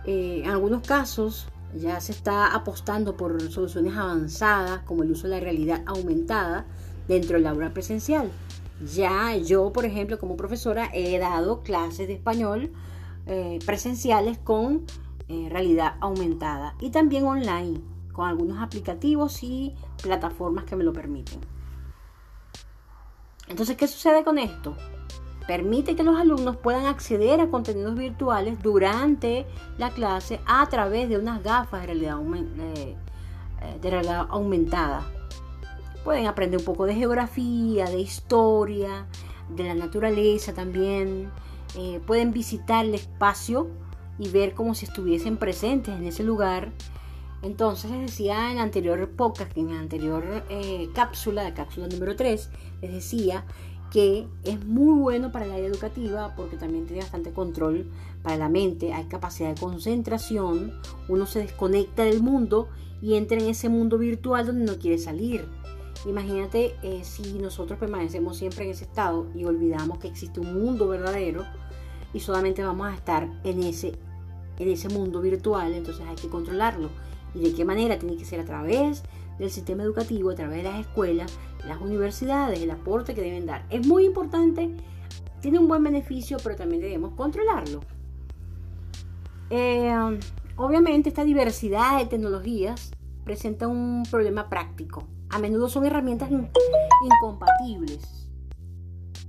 eh, 0.06 0.42
en 0.44 0.50
algunos 0.50 0.86
casos 0.86 1.48
ya 1.76 2.00
se 2.02 2.12
está 2.12 2.54
apostando 2.54 3.16
por 3.16 3.42
soluciones 3.50 3.96
avanzadas 3.96 4.82
como 4.82 5.04
el 5.04 5.12
uso 5.12 5.28
de 5.28 5.36
la 5.36 5.40
realidad 5.40 5.84
aumentada 5.86 6.66
dentro 7.08 7.38
del 7.38 7.48
aula 7.48 7.74
presencial. 7.74 8.30
Ya 8.94 9.36
yo, 9.38 9.72
por 9.72 9.86
ejemplo, 9.86 10.18
como 10.20 10.36
profesora, 10.36 10.90
he 10.94 11.18
dado 11.20 11.62
clases 11.62 12.08
de 12.08 12.14
español 12.14 12.72
eh, 13.28 13.60
presenciales 13.66 14.40
con 14.40 14.86
eh, 15.30 15.48
realidad 15.50 15.96
aumentada 16.02 16.76
y 16.80 16.90
también 16.90 17.26
online 17.26 17.80
con 18.12 18.28
algunos 18.28 18.60
aplicativos 18.60 19.44
y 19.44 19.76
plataformas 20.02 20.66
que 20.66 20.76
me 20.76 20.84
lo 20.84 20.94
permiten. 20.94 21.40
Entonces, 23.48 23.78
¿qué 23.78 23.88
sucede 23.88 24.24
con 24.24 24.38
esto? 24.38 24.76
Permite 25.52 25.98
que 25.98 26.04
los 26.04 26.18
alumnos 26.18 26.56
puedan 26.56 26.86
acceder 26.86 27.42
a 27.42 27.50
contenidos 27.50 27.94
virtuales 27.94 28.58
durante 28.64 29.46
la 29.78 29.90
clase 29.90 30.40
a 30.46 30.66
través 30.68 31.10
de 31.10 31.18
unas 31.18 31.44
gafas 31.44 31.82
de 31.82 31.88
realidad, 31.88 32.18
eh, 32.58 32.96
aumentada. 34.30 35.06
Pueden 36.06 36.28
aprender 36.28 36.58
un 36.60 36.66
poco 36.66 36.86
de 36.86 36.96
geografía, 36.96 37.84
de 37.88 38.00
historia, 38.00 39.08
de 39.54 39.66
la 39.66 39.74
naturaleza 39.74 40.54
también. 40.54 41.30
Eh, 41.76 42.00
pueden 42.08 42.32
visitar 42.32 42.86
el 42.86 42.96
espacio 42.96 43.68
y 44.20 44.30
ver 44.30 44.54
como 44.54 44.74
si 44.74 44.86
estuviesen 44.86 45.36
presentes 45.36 45.94
en 45.94 46.06
ese 46.06 46.24
lugar. 46.24 46.72
Entonces 47.42 47.92
les 47.92 48.02
decía 48.04 48.52
en 48.52 48.56
la 48.56 48.64
anterior 48.64 49.10
podcast, 49.18 49.58
en 49.58 49.74
la 49.74 49.82
anterior 49.82 50.46
eh, 50.48 50.90
cápsula, 50.96 51.44
la 51.44 51.54
cápsula 51.54 51.88
número 51.88 52.16
3, 52.16 52.50
les 52.82 52.94
decía 52.94 53.44
que 53.92 54.26
es 54.44 54.66
muy 54.66 54.98
bueno 55.00 55.32
para 55.32 55.46
el 55.46 55.52
área 55.52 55.68
educativa 55.68 56.34
porque 56.36 56.56
también 56.56 56.86
tiene 56.86 57.02
bastante 57.02 57.32
control 57.32 57.92
para 58.24 58.38
la 58.38 58.50
mente, 58.50 58.94
hay 58.94 59.06
capacidad 59.06 59.54
de 59.54 59.60
concentración, 59.60 60.74
uno 61.10 61.26
se 61.26 61.40
desconecta 61.40 62.04
del 62.04 62.24
mundo 62.24 62.70
y 63.02 63.16
entra 63.16 63.38
en 63.38 63.50
ese 63.50 63.68
mundo 63.68 63.98
virtual 63.98 64.46
donde 64.46 64.66
no 64.66 64.78
quiere 64.80 64.98
salir. 64.98 65.46
Imagínate 66.06 66.76
eh, 66.82 67.02
si 67.04 67.34
nosotros 67.34 67.78
permanecemos 67.78 68.38
siempre 68.38 68.66
en 68.66 68.72
ese 68.72 68.86
estado 68.86 69.28
y 69.36 69.44
olvidamos 69.44 70.00
que 70.00 70.08
existe 70.08 70.40
un 70.40 70.54
mundo 70.54 70.88
verdadero 70.88 71.46
y 72.14 72.22
solamente 72.22 72.64
vamos 72.64 72.88
a 72.88 72.96
estar 72.96 73.28
en 73.44 73.62
ese, 73.62 73.94
en 74.58 74.70
ese 74.70 74.90
mundo 74.90 75.22
virtual, 75.22 75.74
entonces 75.74 76.06
hay 76.08 76.16
que 76.16 76.30
controlarlo. 76.30 76.90
¿Y 77.36 77.40
de 77.40 77.54
qué 77.54 77.66
manera? 77.66 78.00
Tiene 78.00 78.18
que 78.18 78.26
ser 78.26 78.40
a 78.40 78.46
través 78.46 79.04
del 79.38 79.50
sistema 79.50 79.84
educativo, 79.84 80.30
a 80.30 80.36
través 80.36 80.58
de 80.58 80.70
las 80.70 80.80
escuelas, 80.80 81.38
las 81.68 81.82
universidades, 81.82 82.60
el 82.60 82.72
aporte 82.72 83.14
que 83.14 83.22
deben 83.22 83.46
dar. 83.46 83.66
Es 83.70 83.86
muy 83.86 84.06
importante, 84.06 84.76
tiene 85.42 85.60
un 85.60 85.68
buen 85.68 85.84
beneficio, 85.84 86.38
pero 86.44 86.56
también 86.56 86.82
debemos 86.82 87.14
controlarlo. 87.14 87.82
Eh, 89.50 90.20
obviamente 90.56 91.10
esta 91.10 91.24
diversidad 91.24 92.00
de 92.00 92.06
tecnologías 92.06 92.92
presenta 93.24 93.68
un 93.68 94.04
problema 94.10 94.50
práctico. 94.50 95.08
A 95.30 95.40
menudo 95.40 95.70
son 95.70 95.86
herramientas 95.86 96.30
incompatibles. 96.32 98.30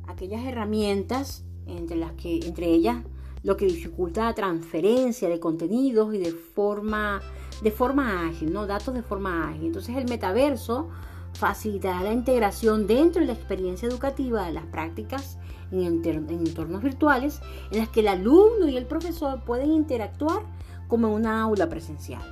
Aquellas 0.08 0.44
herramientas 0.44 1.44
entre 1.66 1.96
las 1.96 2.12
que 2.12 2.40
entre 2.46 2.66
ellas 2.66 2.98
lo 3.42 3.56
que 3.56 3.66
dificulta 3.66 4.24
la 4.24 4.34
transferencia 4.34 5.28
de 5.28 5.40
contenidos 5.40 6.14
y 6.14 6.18
de 6.18 6.32
forma 6.32 7.20
de 7.62 7.70
forma 7.70 8.26
ágil, 8.28 8.52
¿no? 8.52 8.66
Datos 8.66 8.94
de 8.94 9.02
forma 9.02 9.48
ágil. 9.48 9.66
Entonces 9.66 9.96
el 9.96 10.08
metaverso 10.08 10.88
facilitará 11.34 12.02
la 12.02 12.12
integración 12.12 12.86
dentro 12.86 13.20
de 13.20 13.26
la 13.26 13.32
experiencia 13.32 13.88
educativa 13.88 14.46
de 14.46 14.52
las 14.52 14.66
prácticas 14.66 15.38
en, 15.70 16.04
entornos 16.04 16.82
virtuales 16.82 17.40
en 17.70 17.78
las 17.78 17.88
que 17.88 18.00
el 18.00 18.08
alumno 18.08 18.68
y 18.68 18.76
el 18.76 18.86
profesor 18.86 19.42
pueden 19.44 19.72
interactuar 19.72 20.42
como 20.88 21.08
en 21.08 21.14
una 21.14 21.42
aula 21.42 21.68
presencial. 21.68 22.22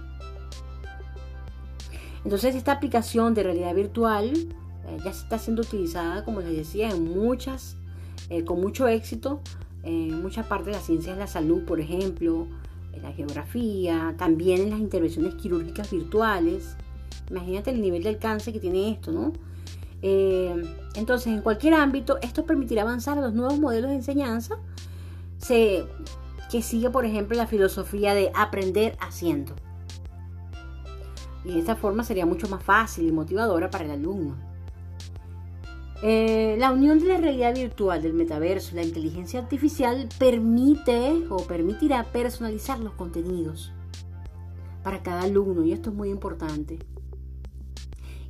Entonces 2.25 2.54
esta 2.54 2.73
aplicación 2.73 3.33
de 3.35 3.42
realidad 3.42 3.75
virtual 3.75 4.33
eh, 4.35 4.99
ya 5.02 5.11
está 5.11 5.38
siendo 5.38 5.62
utilizada, 5.62 6.25
como 6.25 6.40
les 6.40 6.54
decía, 6.54 6.90
en 6.90 7.04
muchas, 7.04 7.76
eh, 8.28 8.45
con 8.45 8.61
mucho 8.61 8.88
éxito, 8.88 9.40
en 9.83 10.21
muchas 10.23 10.47
partes 10.47 10.66
de 10.66 10.73
las 10.73 10.85
ciencias 10.85 11.16
de 11.16 11.21
la 11.21 11.26
salud, 11.26 11.64
por 11.64 11.80
ejemplo, 11.80 12.47
en 12.92 13.02
la 13.02 13.12
geografía, 13.12 14.14
también 14.19 14.61
en 14.62 14.71
las 14.71 14.80
intervenciones 14.80 15.35
quirúrgicas 15.37 15.90
virtuales. 15.90 16.76
Imagínate 17.31 17.71
el 17.71 17.81
nivel 17.81 18.03
de 18.03 18.11
alcance 18.11 18.53
que 18.53 18.61
tiene 18.61 18.91
esto, 18.91 19.13
¿no? 19.13 19.33
Eh, 20.03 20.63
entonces, 20.95 21.29
en 21.29 21.43
cualquier 21.43 21.75
ámbito, 21.75 22.19
esto 22.23 22.45
permitirá 22.45 22.83
avanzar 22.83 23.19
a 23.19 23.21
los 23.21 23.33
nuevos 23.33 23.59
modelos 23.59 23.91
de 23.91 23.97
enseñanza 23.97 24.57
que 25.49 26.63
sigue, 26.63 26.91
por 26.91 27.05
ejemplo, 27.05 27.37
la 27.37 27.47
filosofía 27.47 28.15
de 28.15 28.31
aprender 28.35 28.97
haciendo. 29.01 29.55
Y 31.45 31.53
de 31.53 31.59
esta 31.61 31.77
forma 31.77 32.05
sería 32.05 32.27
mucho 32.27 32.49
más 32.49 32.63
fácil 32.63 33.07
y 33.07 33.13
motivadora 33.13 33.71
para 33.71 33.85
el 33.85 33.93
alumno. 33.93 34.37
Eh, 36.03 36.57
la 36.59 36.73
unión 36.73 36.99
de 36.99 37.07
la 37.07 37.19
realidad 37.19 37.55
virtual, 37.55 38.03
del 38.03 38.15
metaverso 38.15 38.73
y 38.73 38.77
la 38.77 38.85
inteligencia 38.85 39.41
artificial 39.41 40.09
permite 40.19 41.27
o 41.29 41.39
permitirá 41.45 42.05
personalizar 42.05 42.79
los 42.81 42.95
contenidos 42.95 43.71
para 44.83 45.03
cada 45.03 45.23
alumno 45.23 45.63
y 45.63 45.73
esto 45.73 45.91
es 45.91 45.97
muy 45.97 46.09
importante. 46.09 46.79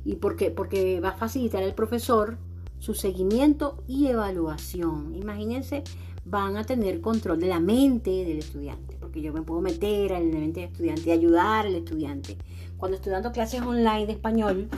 ¿Y 0.05 0.15
por 0.15 0.35
qué? 0.35 0.51
Porque 0.51 0.99
va 0.99 1.09
a 1.09 1.17
facilitar 1.17 1.63
al 1.63 1.75
profesor 1.75 2.37
su 2.79 2.93
seguimiento 2.95 3.83
y 3.87 4.07
evaluación. 4.07 5.15
Imagínense, 5.15 5.83
van 6.25 6.57
a 6.57 6.63
tener 6.63 7.01
control 7.01 7.39
de 7.39 7.47
la 7.47 7.59
mente 7.59 8.09
del 8.09 8.39
estudiante, 8.39 8.97
porque 8.99 9.21
yo 9.21 9.33
me 9.33 9.41
puedo 9.41 9.61
meter 9.61 10.11
la 10.11 10.19
mente 10.19 10.61
del 10.61 10.69
estudiante 10.69 11.09
y 11.09 11.11
ayudar 11.11 11.65
al 11.65 11.75
estudiante. 11.75 12.37
Cuando 12.77 12.97
estoy 12.97 13.11
dando 13.11 13.31
clases 13.31 13.61
online 13.61 14.07
de 14.07 14.13
español, 14.13 14.69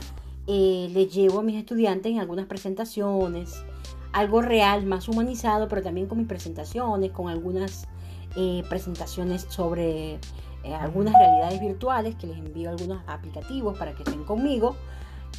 eh, 0.47 0.89
le 0.91 1.07
llevo 1.07 1.39
a 1.39 1.43
mis 1.43 1.55
estudiantes 1.55 2.11
en 2.11 2.19
algunas 2.19 2.45
presentaciones, 2.45 3.63
algo 4.11 4.41
real, 4.41 4.85
más 4.85 5.07
humanizado, 5.07 5.67
pero 5.69 5.81
también 5.81 6.07
con 6.07 6.17
mis 6.17 6.27
presentaciones, 6.27 7.11
con 7.11 7.29
algunas 7.29 7.87
eh, 8.35 8.63
presentaciones 8.67 9.45
sobre 9.49 10.15
eh, 10.63 10.73
algunas 10.73 11.13
realidades 11.13 11.61
virtuales 11.61 12.15
que 12.15 12.27
les 12.27 12.37
envío 12.37 12.69
algunos 12.69 13.01
aplicativos 13.07 13.77
para 13.77 13.93
que 13.93 14.03
estén 14.03 14.23
conmigo 14.23 14.75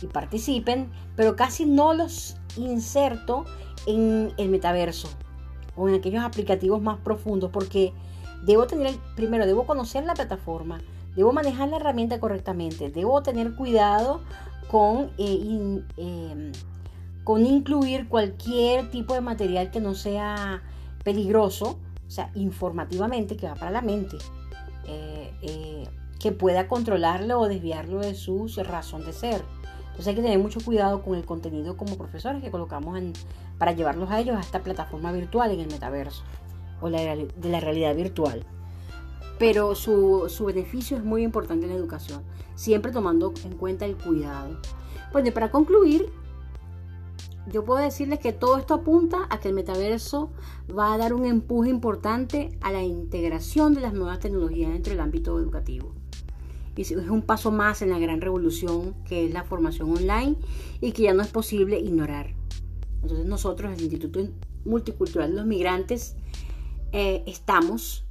participen, 0.06 0.90
pero 1.16 1.36
casi 1.36 1.66
no 1.66 1.94
los 1.94 2.36
inserto 2.56 3.44
en 3.86 4.32
el 4.36 4.48
metaverso 4.48 5.08
o 5.76 5.88
en 5.88 5.96
aquellos 5.96 6.24
aplicativos 6.24 6.80
más 6.80 6.98
profundos 6.98 7.50
porque 7.50 7.92
debo 8.44 8.66
tener, 8.66 8.94
primero 9.16 9.46
debo 9.46 9.66
conocer 9.66 10.04
la 10.04 10.14
plataforma, 10.14 10.80
debo 11.16 11.32
manejar 11.32 11.68
la 11.68 11.76
herramienta 11.76 12.20
correctamente, 12.20 12.90
debo 12.90 13.22
tener 13.22 13.54
cuidado 13.54 14.20
con, 14.70 15.10
eh, 15.18 15.82
em, 15.96 16.52
con 17.22 17.46
incluir 17.46 18.08
cualquier 18.08 18.90
tipo 18.90 19.14
de 19.14 19.20
material 19.20 19.70
que 19.70 19.80
no 19.80 19.94
sea 19.94 20.62
peligroso, 21.04 21.78
o 22.06 22.10
sea, 22.10 22.30
informativamente, 22.34 23.36
que 23.36 23.46
va 23.46 23.54
para 23.54 23.70
la 23.70 23.82
mente, 23.82 24.16
eh, 24.86 25.32
eh, 25.42 25.88
que 26.18 26.32
pueda 26.32 26.68
controlarlo 26.68 27.40
o 27.40 27.48
desviarlo 27.48 28.00
de 28.00 28.14
su 28.14 28.46
razón 28.64 29.04
de 29.04 29.12
ser. 29.12 29.42
Entonces 29.94 30.08
hay 30.08 30.14
que 30.16 30.22
tener 30.22 30.38
mucho 30.38 30.60
cuidado 30.60 31.02
con 31.02 31.14
el 31.14 31.24
contenido 31.24 31.76
como 31.76 31.96
profesores 31.96 32.42
que 32.42 32.50
colocamos 32.50 33.00
para 33.58 33.72
llevarlos 33.72 34.10
a 34.10 34.20
ellos 34.20 34.36
a 34.36 34.40
esta 34.40 34.60
plataforma 34.60 35.12
virtual 35.12 35.52
en 35.52 35.60
el 35.60 35.68
metaverso 35.68 36.22
o 36.80 36.90
de 36.90 37.28
la 37.42 37.60
realidad 37.60 37.94
virtual 37.94 38.44
pero 39.38 39.74
su, 39.74 40.44
beneficio 40.46 40.96
es 40.96 41.04
muy 41.04 41.22
importante 41.22 41.66
en 41.66 41.72
la 41.72 41.78
educación, 41.78 42.22
siempre 42.54 42.92
tomando 42.92 43.32
en 43.44 43.56
cuenta 43.56 43.84
el 43.84 43.96
cuidado. 43.96 44.58
Bueno, 45.12 45.28
y 45.28 45.32
para 45.32 45.50
concluir, 45.50 46.10
yo 47.50 47.64
puedo 47.64 47.80
decirles 47.80 48.20
que 48.20 48.32
todo 48.32 48.56
esto 48.58 48.74
apunta 48.74 49.26
a 49.28 49.38
que 49.40 49.48
el 49.48 49.54
metaverso 49.54 50.30
va 50.76 50.94
a 50.94 50.98
dar 50.98 51.12
un 51.12 51.26
empuje 51.26 51.68
importante 51.68 52.56
a 52.62 52.72
la 52.72 52.82
integración 52.82 53.74
de 53.74 53.82
las 53.82 53.92
nuevas 53.92 54.20
tecnologías 54.20 54.72
dentro 54.72 54.92
del 54.92 55.00
ámbito 55.00 55.38
educativo. 55.38 55.92
Y 56.76 56.82
es 56.82 56.90
un 56.92 57.22
paso 57.22 57.50
más 57.52 57.82
en 57.82 57.90
la 57.90 57.98
gran 57.98 58.20
revolución 58.20 58.94
que 59.04 59.26
es 59.26 59.32
la 59.32 59.44
formación 59.44 59.90
online 59.90 60.36
y 60.80 60.92
que 60.92 61.02
ya 61.02 61.14
no 61.14 61.22
es 61.22 61.28
posible 61.28 61.78
ignorar. 61.78 62.34
Entonces 63.02 63.26
nosotros, 63.26 63.72
el 63.72 63.80
Instituto 63.82 64.20
Multicultural 64.64 65.30
de 65.30 65.36
los 65.36 65.46
Migrantes, 65.46 66.16
eh, 66.92 67.22
estamos 67.26 68.04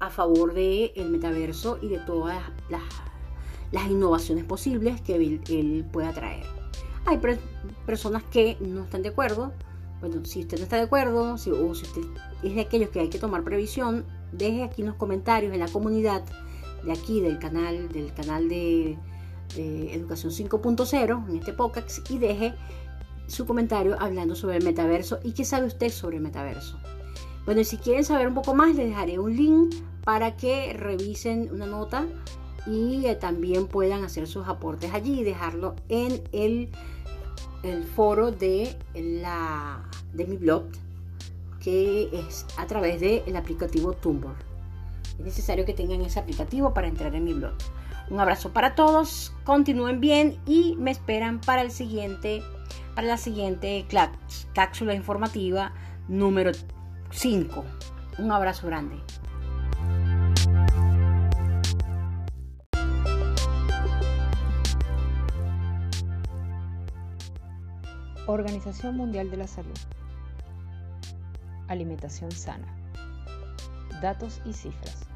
a 0.00 0.10
favor 0.10 0.54
del 0.54 0.92
el 0.96 1.10
metaverso 1.10 1.78
y 1.80 1.88
de 1.88 1.98
todas 1.98 2.42
las, 2.68 3.90
innovaciones 3.90 4.44
posibles 4.44 5.00
que 5.02 5.14
él, 5.14 5.84
pueda 5.92 6.12
traer. 6.12 6.44
Hay 7.06 7.20
personas 7.86 8.24
que 8.24 8.56
no 8.60 8.84
están 8.84 9.02
de 9.02 9.10
acuerdo. 9.10 9.52
Bueno, 10.00 10.24
si 10.24 10.40
usted 10.40 10.58
no 10.58 10.64
está 10.64 10.76
de 10.76 10.82
acuerdo, 10.82 11.38
si, 11.38 11.50
o 11.50 11.74
si 11.74 11.84
usted 11.84 12.02
es 12.42 12.54
de 12.54 12.60
aquellos 12.62 12.90
que 12.90 13.00
hay 13.00 13.08
que 13.08 13.18
tomar 13.18 13.44
previsión, 13.44 14.04
deje 14.32 14.64
aquí 14.64 14.82
en 14.82 14.88
los 14.88 14.96
comentarios 14.96 15.52
en 15.52 15.60
la 15.60 15.68
comunidad 15.68 16.24
de 16.84 16.92
aquí 16.92 17.20
del 17.20 17.38
canal, 17.38 17.88
del 17.88 18.12
canal 18.14 18.48
de, 18.48 18.98
Educación 19.56 20.32
5.0, 20.32 21.28
en 21.28 21.36
este 21.36 21.52
podcast, 21.52 22.08
y 22.08 22.18
deje 22.18 22.54
su 23.26 23.46
comentario 23.46 23.96
hablando 23.98 24.36
sobre 24.36 24.58
el 24.58 24.64
metaverso 24.64 25.18
y 25.24 25.32
qué 25.32 25.44
sabe 25.44 25.66
usted 25.66 25.90
sobre 25.90 26.18
el 26.18 26.22
metaverso. 26.22 26.78
Bueno, 27.46 27.60
y 27.62 27.64
si 27.64 27.76
quieren 27.76 28.04
saber 28.04 28.28
un 28.28 28.34
poco 28.34 28.54
más, 28.54 28.76
les 28.76 28.88
dejaré 28.88 29.18
un 29.18 29.36
link 29.36 29.74
para 30.04 30.36
que 30.36 30.72
revisen 30.74 31.48
una 31.52 31.66
nota 31.66 32.06
y 32.66 33.06
eh, 33.06 33.16
también 33.16 33.66
puedan 33.66 34.04
hacer 34.04 34.26
sus 34.26 34.46
aportes 34.46 34.92
allí 34.92 35.20
y 35.20 35.24
dejarlo 35.24 35.74
en 35.88 36.22
el, 36.32 36.68
el 37.64 37.84
foro 37.84 38.30
de, 38.30 38.76
la, 38.94 39.82
de 40.12 40.26
mi 40.26 40.36
blog, 40.36 40.64
que 41.60 42.08
es 42.12 42.46
a 42.56 42.66
través 42.66 43.00
del 43.00 43.34
aplicativo 43.36 43.94
Tumblr. 43.94 44.49
Es 45.18 45.24
necesario 45.24 45.64
que 45.64 45.74
tengan 45.74 46.00
ese 46.02 46.18
aplicativo 46.18 46.72
para 46.72 46.88
entrar 46.88 47.14
en 47.14 47.24
mi 47.24 47.34
blog. 47.34 47.54
Un 48.10 48.18
abrazo 48.18 48.52
para 48.52 48.74
todos, 48.74 49.32
continúen 49.44 50.00
bien 50.00 50.38
y 50.46 50.74
me 50.76 50.90
esperan 50.90 51.40
para 51.40 51.62
el 51.62 51.70
siguiente, 51.70 52.42
para 52.94 53.06
la 53.06 53.16
siguiente 53.16 53.86
cápsula 54.54 54.94
informativa 54.94 55.72
número 56.08 56.50
5. 57.10 57.64
Un 58.18 58.32
abrazo 58.32 58.66
grande. 58.66 58.96
Organización 68.26 68.96
Mundial 68.96 69.30
de 69.30 69.36
la 69.36 69.46
Salud. 69.46 69.78
Alimentación 71.68 72.30
sana. 72.32 72.79
Datos 74.00 74.40
y 74.46 74.52
cifras. 74.52 75.06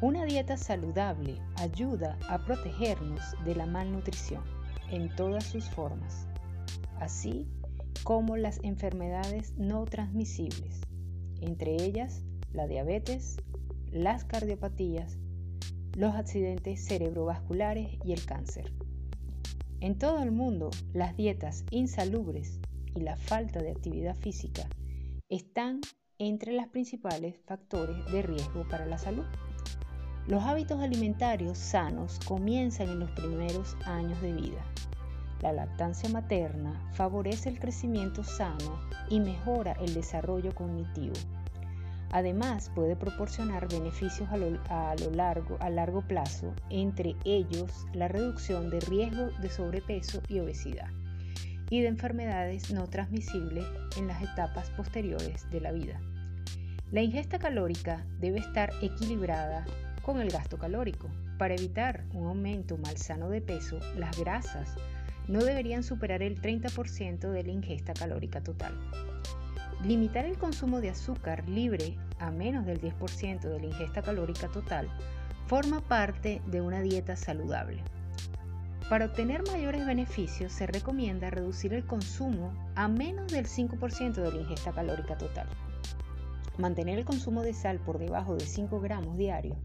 Una 0.00 0.24
dieta 0.24 0.56
saludable 0.56 1.38
ayuda 1.56 2.18
a 2.28 2.38
protegernos 2.38 3.20
de 3.44 3.54
la 3.54 3.66
malnutrición 3.66 4.42
en 4.90 5.14
todas 5.14 5.44
sus 5.44 5.68
formas, 5.70 6.26
así 7.00 7.46
como 8.04 8.36
las 8.36 8.60
enfermedades 8.62 9.54
no 9.56 9.84
transmisibles, 9.84 10.80
entre 11.40 11.82
ellas 11.82 12.22
la 12.52 12.66
diabetes, 12.66 13.36
las 13.90 14.24
cardiopatías, 14.24 15.18
los 15.96 16.14
accidentes 16.14 16.86
cerebrovasculares 16.86 17.98
y 18.04 18.12
el 18.12 18.24
cáncer. 18.24 18.72
En 19.80 19.98
todo 19.98 20.22
el 20.22 20.30
mundo, 20.30 20.70
las 20.94 21.16
dietas 21.16 21.64
insalubres 21.70 22.60
y 22.94 23.00
la 23.00 23.16
falta 23.16 23.60
de 23.60 23.72
actividad 23.72 24.16
física 24.16 24.68
están 25.28 25.80
entre 26.18 26.52
los 26.52 26.66
principales 26.68 27.34
factores 27.46 27.96
de 28.10 28.22
riesgo 28.22 28.66
para 28.68 28.86
la 28.86 28.98
salud. 28.98 29.24
Los 30.26 30.42
hábitos 30.44 30.80
alimentarios 30.80 31.58
sanos 31.58 32.18
comienzan 32.26 32.88
en 32.88 33.00
los 33.00 33.10
primeros 33.10 33.76
años 33.84 34.20
de 34.22 34.32
vida. 34.32 34.64
La 35.42 35.52
lactancia 35.52 36.08
materna 36.08 36.90
favorece 36.94 37.50
el 37.50 37.60
crecimiento 37.60 38.24
sano 38.24 38.80
y 39.10 39.20
mejora 39.20 39.72
el 39.72 39.94
desarrollo 39.94 40.54
cognitivo. 40.54 41.14
Además, 42.10 42.70
puede 42.74 42.96
proporcionar 42.96 43.68
beneficios 43.68 44.28
a 44.30 44.36
lo, 44.36 45.10
largo, 45.10 45.56
a 45.60 45.68
largo 45.68 46.02
plazo, 46.02 46.54
entre 46.70 47.14
ellos 47.24 47.86
la 47.92 48.08
reducción 48.08 48.70
de 48.70 48.80
riesgo 48.80 49.26
de 49.40 49.50
sobrepeso 49.50 50.22
y 50.28 50.38
obesidad 50.38 50.88
y 51.70 51.80
de 51.80 51.88
enfermedades 51.88 52.70
no 52.72 52.86
transmisibles 52.86 53.64
en 53.96 54.06
las 54.06 54.22
etapas 54.22 54.70
posteriores 54.70 55.50
de 55.50 55.60
la 55.60 55.72
vida. 55.72 56.00
La 56.92 57.02
ingesta 57.02 57.38
calórica 57.38 58.04
debe 58.20 58.38
estar 58.38 58.70
equilibrada 58.80 59.64
con 60.02 60.20
el 60.20 60.30
gasto 60.30 60.56
calórico. 60.56 61.08
Para 61.36 61.54
evitar 61.54 62.04
un 62.14 62.28
aumento 62.28 62.78
malsano 62.78 63.28
de 63.28 63.40
peso, 63.40 63.80
las 63.96 64.16
grasas 64.18 64.76
no 65.26 65.40
deberían 65.40 65.82
superar 65.82 66.22
el 66.22 66.40
30% 66.40 67.30
de 67.30 67.42
la 67.42 67.50
ingesta 67.50 67.92
calórica 67.92 68.40
total. 68.40 68.72
Limitar 69.84 70.24
el 70.24 70.38
consumo 70.38 70.80
de 70.80 70.90
azúcar 70.90 71.48
libre 71.48 71.96
a 72.18 72.30
menos 72.30 72.64
del 72.66 72.80
10% 72.80 73.40
de 73.40 73.58
la 73.58 73.66
ingesta 73.66 74.02
calórica 74.02 74.48
total 74.48 74.88
forma 75.46 75.80
parte 75.80 76.40
de 76.46 76.60
una 76.60 76.80
dieta 76.80 77.16
saludable. 77.16 77.82
Para 78.88 79.06
obtener 79.06 79.42
mayores 79.50 79.84
beneficios 79.84 80.52
se 80.52 80.68
recomienda 80.68 81.28
reducir 81.28 81.74
el 81.74 81.84
consumo 81.84 82.52
a 82.76 82.86
menos 82.86 83.32
del 83.32 83.46
5% 83.46 84.14
de 84.14 84.30
la 84.30 84.40
ingesta 84.40 84.70
calórica 84.70 85.18
total. 85.18 85.48
Mantener 86.56 87.00
el 87.00 87.04
consumo 87.04 87.42
de 87.42 87.52
sal 87.52 87.80
por 87.80 87.98
debajo 87.98 88.36
de 88.36 88.46
5 88.46 88.80
gramos 88.80 89.18
diarios, 89.18 89.58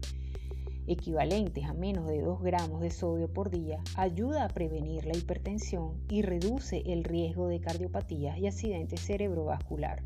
equivalentes 0.88 1.64
a 1.64 1.72
menos 1.72 2.08
de 2.08 2.20
2 2.20 2.42
gramos 2.42 2.80
de 2.80 2.90
sodio 2.90 3.32
por 3.32 3.50
día, 3.50 3.80
ayuda 3.94 4.44
a 4.44 4.48
prevenir 4.48 5.04
la 5.04 5.16
hipertensión 5.16 6.02
y 6.08 6.22
reduce 6.22 6.82
el 6.84 7.04
riesgo 7.04 7.46
de 7.46 7.60
cardiopatías 7.60 8.38
y 8.38 8.48
accidentes 8.48 9.00
cerebrovascular 9.06 10.02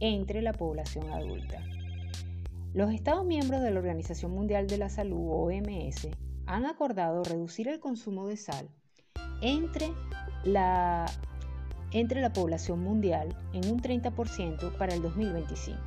entre 0.00 0.40
la 0.40 0.54
población 0.54 1.10
adulta. 1.10 1.62
Los 2.72 2.90
Estados 2.94 3.26
miembros 3.26 3.60
de 3.60 3.70
la 3.70 3.80
Organización 3.80 4.32
Mundial 4.32 4.66
de 4.66 4.78
la 4.78 4.88
Salud, 4.88 5.28
OMS, 5.30 6.08
han 6.46 6.64
acordado 6.66 7.22
reducir 7.24 7.68
el 7.68 7.80
consumo 7.80 8.26
de 8.28 8.36
sal 8.36 8.68
entre 9.40 9.92
la, 10.44 11.06
entre 11.90 12.20
la 12.20 12.32
población 12.32 12.80
mundial 12.80 13.36
en 13.52 13.70
un 13.70 13.80
30% 13.80 14.76
para 14.76 14.94
el 14.94 15.02
2025. 15.02 15.78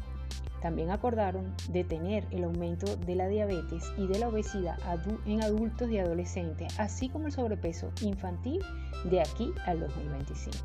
También 0.62 0.92
acordaron 0.92 1.56
detener 1.70 2.28
el 2.32 2.44
aumento 2.44 2.98
de 2.98 3.16
la 3.16 3.30
diabetes 3.30 3.94
y 3.98 4.08
de 4.08 4.20
la 4.20 4.28
obesidad 4.28 4.78
en 5.26 5.42
adultos 5.42 5.90
y 5.90 5.98
adolescentes, 5.98 6.78
así 6.78 7.08
como 7.08 7.28
el 7.28 7.32
sobrepeso 7.32 7.92
infantil 8.02 8.62
de 9.10 9.22
aquí 9.22 9.54
al 9.66 9.80
2025. 9.80 10.58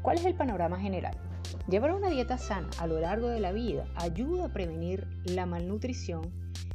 ¿Cuál 0.00 0.16
es 0.16 0.24
el 0.24 0.34
panorama 0.34 0.80
general? 0.80 1.14
Llevar 1.68 1.94
una 1.94 2.08
dieta 2.08 2.38
sana 2.38 2.70
a 2.78 2.86
lo 2.86 2.98
largo 2.98 3.28
de 3.28 3.40
la 3.40 3.52
vida 3.52 3.86
ayuda 3.96 4.46
a 4.46 4.52
prevenir 4.52 5.06
la 5.24 5.44
malnutrición 5.44 6.32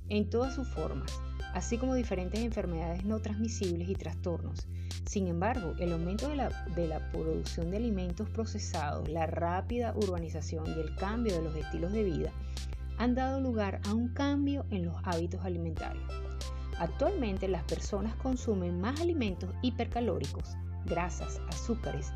en 0.09 0.29
todas 0.29 0.53
sus 0.53 0.67
formas 0.67 1.19
así 1.53 1.77
como 1.77 1.95
diferentes 1.95 2.39
enfermedades 2.39 3.03
no 3.05 3.19
transmisibles 3.19 3.89
y 3.89 3.95
trastornos. 3.95 4.67
Sin 5.05 5.27
embargo, 5.27 5.73
el 5.79 5.91
aumento 5.91 6.29
de 6.29 6.35
la, 6.35 7.11
producción 7.11 7.71
de 7.71 7.77
alimentos 7.77 8.29
procesados, 8.29 9.09
la 9.09 9.25
rápida 9.25 9.93
urbanización 9.95 10.65
y 10.67 10.79
el 10.79 10.95
cambio 10.95 11.35
de 11.35 11.41
los 11.41 11.55
estilos 11.55 11.91
de 11.91 12.03
vida 12.03 12.31
han 12.97 13.15
dado 13.15 13.41
lugar 13.41 13.81
a 13.87 13.93
un 13.93 14.09
cambio 14.09 14.65
en 14.69 14.85
los 14.85 14.95
hábitos 15.03 15.43
alimentarios. 15.43 16.03
Actualmente 16.79 17.47
las 17.47 17.63
personas 17.63 18.15
consumen 18.15 18.79
más 18.79 19.01
alimentos 19.01 19.49
hipercalóricos, 19.61 20.55
grasas, 20.85 21.41
azúcares, 21.49 22.11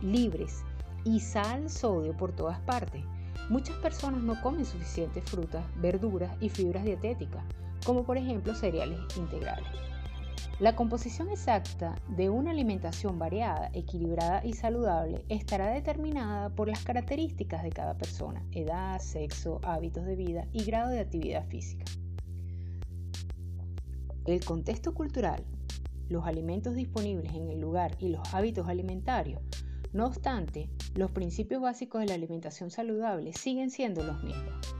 libres 0.00 0.62
y 1.04 1.20
sal, 1.20 1.68
sodio 1.68 2.16
por 2.16 2.32
todas 2.32 2.60
partes. 2.60 3.04
Muchas 3.48 3.76
personas 3.76 4.22
no 4.22 4.40
comen 4.40 4.64
suficientes 4.64 5.24
frutas, 5.24 5.64
verduras 5.80 6.32
y 6.40 6.48
fibras 6.48 6.84
dietéticas, 6.84 7.44
como 7.84 8.04
por 8.04 8.16
ejemplo 8.16 8.54
cereales 8.54 9.00
integrales. 9.16 9.68
La 10.60 10.74
composición 10.74 11.30
exacta 11.30 11.94
de 12.08 12.30
una 12.30 12.50
alimentación 12.50 13.16
variada, 13.16 13.70
equilibrada 13.74 14.44
y 14.44 14.54
saludable 14.54 15.24
estará 15.28 15.68
determinada 15.68 16.50
por 16.50 16.66
las 16.68 16.82
características 16.82 17.62
de 17.62 17.70
cada 17.70 17.96
persona, 17.96 18.44
edad, 18.50 18.98
sexo, 18.98 19.60
hábitos 19.62 20.04
de 20.04 20.16
vida 20.16 20.48
y 20.52 20.64
grado 20.64 20.90
de 20.90 20.98
actividad 20.98 21.46
física. 21.46 21.84
El 24.26 24.44
contexto 24.44 24.94
cultural, 24.94 25.44
los 26.08 26.26
alimentos 26.26 26.74
disponibles 26.74 27.32
en 27.34 27.48
el 27.50 27.60
lugar 27.60 27.96
y 28.00 28.08
los 28.08 28.34
hábitos 28.34 28.68
alimentarios, 28.68 29.40
no 29.92 30.06
obstante, 30.06 30.68
los 30.94 31.12
principios 31.12 31.62
básicos 31.62 32.00
de 32.00 32.08
la 32.08 32.14
alimentación 32.14 32.70
saludable 32.70 33.32
siguen 33.32 33.70
siendo 33.70 34.02
los 34.02 34.22
mismos. 34.24 34.77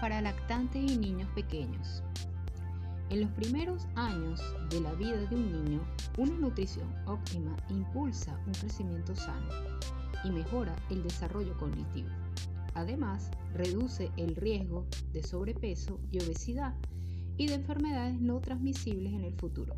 Para 0.00 0.22
lactantes 0.22 0.90
y 0.90 0.96
niños 0.96 1.28
pequeños. 1.34 2.02
En 3.10 3.20
los 3.20 3.30
primeros 3.32 3.86
años 3.96 4.40
de 4.70 4.80
la 4.80 4.92
vida 4.94 5.18
de 5.18 5.36
un 5.36 5.52
niño, 5.52 5.82
una 6.16 6.34
nutrición 6.36 6.88
óptima 7.06 7.54
impulsa 7.68 8.40
un 8.46 8.52
crecimiento 8.54 9.14
sano 9.14 9.48
y 10.24 10.30
mejora 10.30 10.74
el 10.90 11.02
desarrollo 11.02 11.56
cognitivo. 11.58 12.08
Además, 12.74 13.30
reduce 13.52 14.10
el 14.16 14.36
riesgo 14.36 14.86
de 15.12 15.22
sobrepeso 15.22 15.98
y 16.10 16.18
obesidad 16.22 16.74
y 17.36 17.48
de 17.48 17.54
enfermedades 17.54 18.20
no 18.20 18.40
transmisibles 18.40 19.12
en 19.12 19.24
el 19.24 19.34
futuro. 19.34 19.74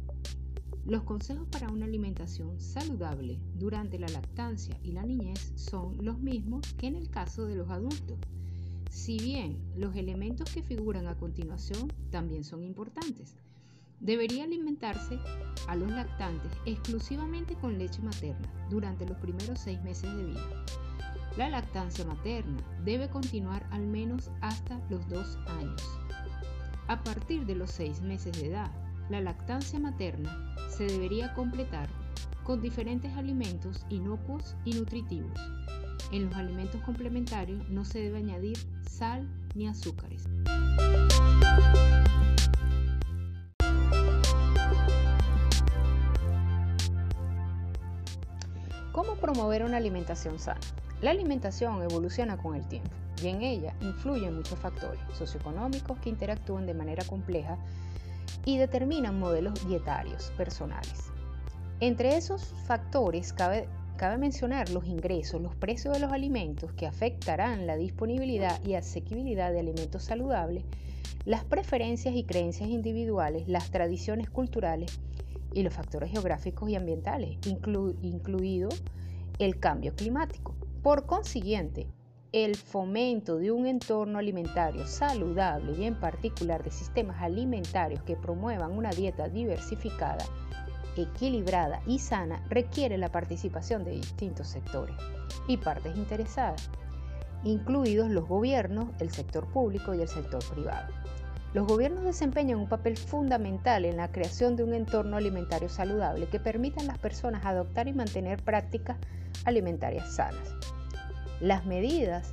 Los 0.85 1.05
consejos 1.05 1.47
para 1.51 1.71
una 1.71 1.87
alimentación 1.87 2.61
saludable 2.61 3.41
durante 3.55 3.99
la 3.99 4.09
lactancia 4.09 4.79
y 4.83 4.93
la 4.93 5.05
niñez 5.05 5.53
son 5.57 5.97
los 6.05 6.19
mismos 6.19 6.75
que 6.75 6.89
en 6.89 6.97
el 6.97 7.09
caso 7.09 7.47
de 7.47 7.55
los 7.55 7.71
adultos 7.71 8.19
si 8.93 9.19
bien 9.19 9.59
los 9.75 9.97
elementos 9.97 10.51
que 10.53 10.63
figuran 10.63 11.07
a 11.07 11.17
continuación 11.17 11.91
también 12.11 12.45
son 12.45 12.63
importantes, 12.63 13.35
debería 14.01 14.45
alimentarse 14.45 15.19
a 15.67 15.75
los 15.77 15.91
lactantes 15.91 16.53
exclusivamente 16.67 17.55
con 17.55 17.79
leche 17.79 18.03
materna 18.03 18.53
durante 18.69 19.07
los 19.07 19.17
primeros 19.17 19.61
seis 19.61 19.83
meses 19.83 20.15
de 20.15 20.25
vida. 20.27 20.65
La 21.39 21.49
lactancia 21.49 22.05
materna 22.05 22.63
debe 22.85 23.09
continuar 23.09 23.67
al 23.71 23.87
menos 23.87 24.31
hasta 24.43 24.79
los 24.91 25.09
dos 25.09 25.39
años. 25.59 25.83
A 26.87 27.03
partir 27.03 27.47
de 27.47 27.55
los 27.55 27.71
seis 27.71 28.03
meses 28.03 28.39
de 28.39 28.49
edad, 28.49 28.71
la 29.09 29.23
lactancia 29.23 29.81
materna 29.81 30.55
se 30.69 30.85
debería 30.85 31.33
completar 31.33 31.89
con 32.45 32.61
diferentes 32.61 33.11
alimentos 33.17 33.87
inocuos 33.89 34.55
y 34.67 34.75
nutritivos 34.75 35.41
en 36.13 36.27
los 36.27 36.35
alimentos 36.37 36.81
complementarios 36.83 37.69
no 37.71 37.85
se 37.85 37.99
debe 37.99 38.19
añadir 38.19 38.59
sal 38.89 39.27
ni 39.55 39.67
azúcares. 39.67 40.25
¿Cómo 48.93 49.17
promover 49.17 49.65
una 49.65 49.79
alimentación 49.79 50.39
sana? 50.39 50.61
La 51.01 51.11
alimentación 51.11 51.83
evoluciona 51.83 52.37
con 52.37 52.55
el 52.55 52.69
tiempo 52.69 52.91
y 53.23 53.29
en 53.29 53.41
ella 53.41 53.75
influyen 53.81 54.37
muchos 54.37 54.59
factores 54.59 55.01
socioeconómicos 55.17 55.99
que 55.99 56.11
interactúan 56.11 56.67
de 56.67 56.75
manera 56.75 57.05
compleja 57.05 57.57
y 58.45 58.59
determinan 58.59 59.19
modelos 59.19 59.67
dietarios 59.67 60.31
personales. 60.37 61.11
Entre 61.81 62.17
esos 62.17 62.45
factores 62.67 63.33
cabe 63.33 63.67
Cabe 64.03 64.19
mencionar 64.19 64.69
los 64.71 64.87
ingresos, 64.87 65.41
los 65.41 65.55
precios 65.55 65.95
de 65.95 66.01
los 66.01 66.11
alimentos 66.11 66.73
que 66.73 66.89
afectarán 66.89 67.69
la 67.69 67.77
disponibilidad 67.77 68.61
y 68.65 68.75
asequibilidad 68.75 69.53
de 69.53 69.61
alimentos 69.61 70.03
saludables, 70.03 70.65
las 71.25 71.45
preferencias 71.45 72.17
y 72.17 72.25
creencias 72.25 72.69
individuales, 72.69 73.47
las 73.47 73.71
tradiciones 73.71 74.29
culturales 74.29 74.99
y 75.53 75.63
los 75.63 75.73
factores 75.73 76.11
geográficos 76.11 76.69
y 76.69 76.75
ambientales, 76.75 77.39
incluido 77.47 78.71
el 79.39 79.61
cambio 79.61 79.95
climático. 79.95 80.57
Por 80.83 81.07
consiguiente, 81.07 81.87
el 82.33 82.57
fomento 82.57 83.37
de 83.37 83.53
un 83.53 83.69
entorno 83.69 84.19
alimentario 84.19 84.85
saludable 84.85 85.79
y 85.79 85.85
en 85.85 85.95
particular 85.95 86.65
de 86.65 86.73
sistemas 86.73 87.23
alimentarios 87.23 88.03
que 88.03 88.17
promuevan 88.17 88.73
una 88.73 88.91
dieta 88.91 89.29
diversificada 89.29 90.25
equilibrada 90.97 91.81
y 91.87 91.99
sana 91.99 92.43
requiere 92.49 92.99
la 92.99 93.11
participación 93.11 93.85
de 93.85 93.93
distintos 93.93 94.49
sectores 94.49 94.97
y 95.49 95.57
partes 95.57 95.97
interesadas, 95.97 96.71
incluidos 97.45 98.11
los 98.11 98.29
gobiernos, 98.29 98.89
el 99.01 99.11
sector 99.11 99.47
público 99.47 99.95
y 99.95 100.03
el 100.03 100.09
sector 100.09 100.43
privado. 100.53 100.93
Los 101.55 101.67
gobiernos 101.67 102.05
desempeñan 102.05 102.59
un 102.59 102.69
papel 102.69 102.97
fundamental 102.97 103.85
en 103.85 103.99
la 103.99 104.11
creación 104.11 104.57
de 104.57 104.65
un 104.65 104.73
entorno 104.73 105.17
alimentario 105.17 105.69
saludable 105.69 106.27
que 106.27 106.41
permita 106.41 106.81
a 106.81 106.85
las 106.85 106.99
personas 106.99 107.45
adoptar 107.45 107.89
y 107.89 107.93
mantener 107.93 108.43
prácticas 108.43 108.97
alimentarias 109.45 110.15
sanas. 110.15 110.55
Las 111.41 111.67
medidas 111.67 112.33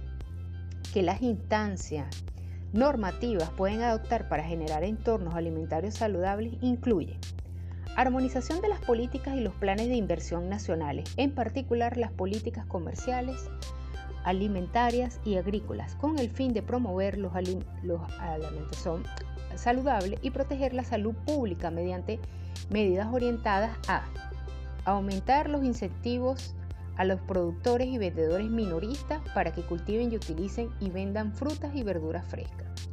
que 0.93 1.01
las 1.01 1.21
instancias 1.21 2.07
normativas 2.71 3.49
pueden 3.51 3.81
adoptar 3.81 4.29
para 4.29 4.43
generar 4.43 4.83
entornos 4.83 5.35
alimentarios 5.35 5.95
saludables 5.95 6.53
incluyen 6.61 7.19
Armonización 7.95 8.61
de 8.61 8.69
las 8.69 8.79
políticas 8.79 9.35
y 9.35 9.41
los 9.41 9.53
planes 9.55 9.87
de 9.87 9.95
inversión 9.95 10.49
nacionales, 10.49 11.13
en 11.17 11.31
particular 11.31 11.97
las 11.97 12.11
políticas 12.11 12.65
comerciales, 12.65 13.49
alimentarias 14.23 15.19
y 15.25 15.37
agrícolas, 15.37 15.95
con 15.95 16.19
el 16.19 16.29
fin 16.29 16.53
de 16.53 16.61
promover 16.61 17.17
los, 17.17 17.33
alimentación 17.33 19.03
saludable 19.55 20.17
y 20.21 20.31
proteger 20.31 20.73
la 20.73 20.83
salud 20.83 21.13
pública 21.25 21.71
mediante 21.71 22.19
medidas 22.69 23.07
orientadas 23.11 23.77
a 23.87 24.03
aumentar 24.85 25.49
los 25.49 25.63
incentivos 25.63 26.55
a 26.95 27.05
los 27.05 27.19
productores 27.21 27.87
y 27.87 27.97
vendedores 27.97 28.49
minoristas 28.49 29.21
para 29.33 29.53
que 29.53 29.61
cultiven 29.61 30.11
y 30.11 30.17
utilicen 30.17 30.69
y 30.79 30.89
vendan 30.89 31.33
frutas 31.33 31.73
y 31.75 31.83
verduras 31.83 32.25
frescas 32.25 32.88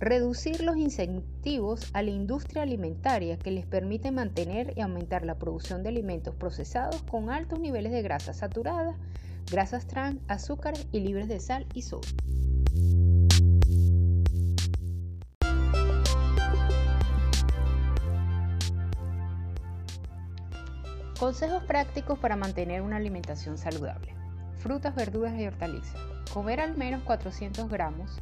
reducir 0.00 0.62
los 0.62 0.76
incentivos 0.76 1.90
a 1.92 2.02
la 2.02 2.10
industria 2.10 2.62
alimentaria 2.62 3.36
que 3.36 3.50
les 3.50 3.66
permite 3.66 4.12
mantener 4.12 4.72
y 4.76 4.80
aumentar 4.80 5.24
la 5.24 5.38
producción 5.38 5.82
de 5.82 5.88
alimentos 5.88 6.34
procesados 6.34 7.02
con 7.02 7.30
altos 7.30 7.58
niveles 7.58 7.92
de 7.92 8.02
grasa 8.02 8.32
saturada, 8.32 8.96
grasas 9.50 9.86
trans, 9.86 10.20
azúcares 10.28 10.86
y 10.92 11.00
libres 11.00 11.28
de 11.28 11.40
sal 11.40 11.66
y 11.74 11.82
sodio. 11.82 12.08
Consejos 21.18 21.64
prácticos 21.64 22.16
para 22.20 22.36
mantener 22.36 22.80
una 22.82 22.96
alimentación 22.96 23.58
saludable. 23.58 24.14
Frutas, 24.58 24.94
verduras 24.94 25.34
y 25.40 25.46
hortalizas. 25.46 25.96
Comer 26.32 26.60
al 26.60 26.76
menos 26.76 27.02
400 27.02 27.68
gramos 27.68 28.20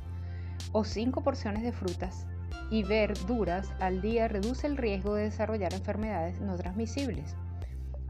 o 0.73 0.85
5 0.85 1.23
porciones 1.23 1.63
de 1.63 1.73
frutas 1.73 2.27
y 2.71 2.83
verduras 2.83 3.73
al 3.81 4.01
día 4.01 4.29
reduce 4.29 4.67
el 4.67 4.77
riesgo 4.77 5.15
de 5.15 5.25
desarrollar 5.25 5.73
enfermedades 5.75 6.41
no 6.41 6.57
transmisibles. 6.57 7.37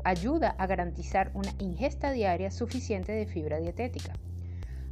Ayuda 0.05 0.55
a 0.59 0.66
garantizar 0.66 1.31
una 1.35 1.53
ingesta 1.59 2.12
diaria 2.12 2.51
suficiente 2.51 3.12
de 3.12 3.27
fibra 3.27 3.59
dietética. 3.59 4.12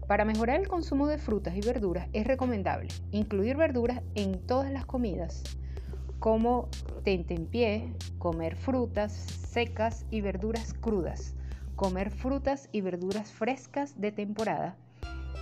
Para 0.07 0.25
mejorar 0.25 0.61
el 0.61 0.69
consumo 0.69 1.07
de 1.07 1.19
frutas 1.19 1.57
y 1.57 1.61
verduras 1.61 2.09
es 2.13 2.27
recomendable 2.27 2.89
incluir 3.11 3.57
verduras 3.57 4.03
en 4.15 4.39
todas 4.47 4.71
las 4.71 4.85
comidas, 4.85 5.43
como 6.19 6.69
tentempié, 7.05 7.95
comer 8.19 8.57
frutas 8.57 9.13
secas 9.13 10.05
y 10.11 10.21
verduras 10.21 10.75
crudas, 10.75 11.35
comer 11.75 12.11
frutas 12.11 12.69
y 12.73 12.83
verduras 12.83 13.33
frescas 13.33 14.01
de 14.01 14.13
temporada 14.13 14.77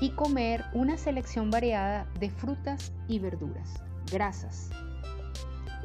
y 0.03 0.11
comer 0.11 0.65
una 0.73 0.99
selección 0.99 1.53
variada 1.53 2.09
de 2.19 2.29
frutas 2.29 2.93
y 3.07 3.21
verduras 3.21 3.85
grasas. 4.11 4.69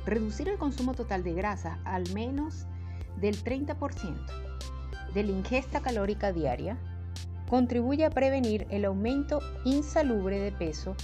Reducir 0.07 0.49
el 0.49 0.57
consumo 0.57 0.95
total 0.95 1.23
de 1.23 1.35
grasas 1.35 1.77
al 1.85 2.11
menos 2.15 2.65
del 3.17 3.35
30% 3.43 4.15
de 5.13 5.23
la 5.23 5.31
ingesta 5.31 5.81
calórica 5.81 6.33
diaria 6.33 6.79
contribuye 7.47 8.05
a 8.05 8.09
prevenir 8.09 8.65
el 8.71 8.85
aumento 8.85 9.39
insalubre 9.65 10.39
de 10.39 10.51
peso 10.51 10.95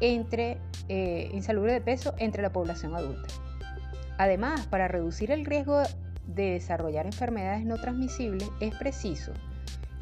entre, 0.00 0.56
eh, 0.88 1.30
insalubre 1.34 1.74
de 1.74 1.82
peso 1.82 2.14
entre 2.16 2.42
la 2.42 2.50
población 2.50 2.96
adulta. 2.96 3.28
Además, 4.16 4.66
para 4.68 4.88
reducir 4.88 5.30
el 5.32 5.44
riesgo 5.44 5.82
de 6.26 6.52
desarrollar 6.52 7.04
enfermedades 7.04 7.66
no 7.66 7.76
transmisibles 7.76 8.48
es 8.60 8.74
preciso 8.76 9.34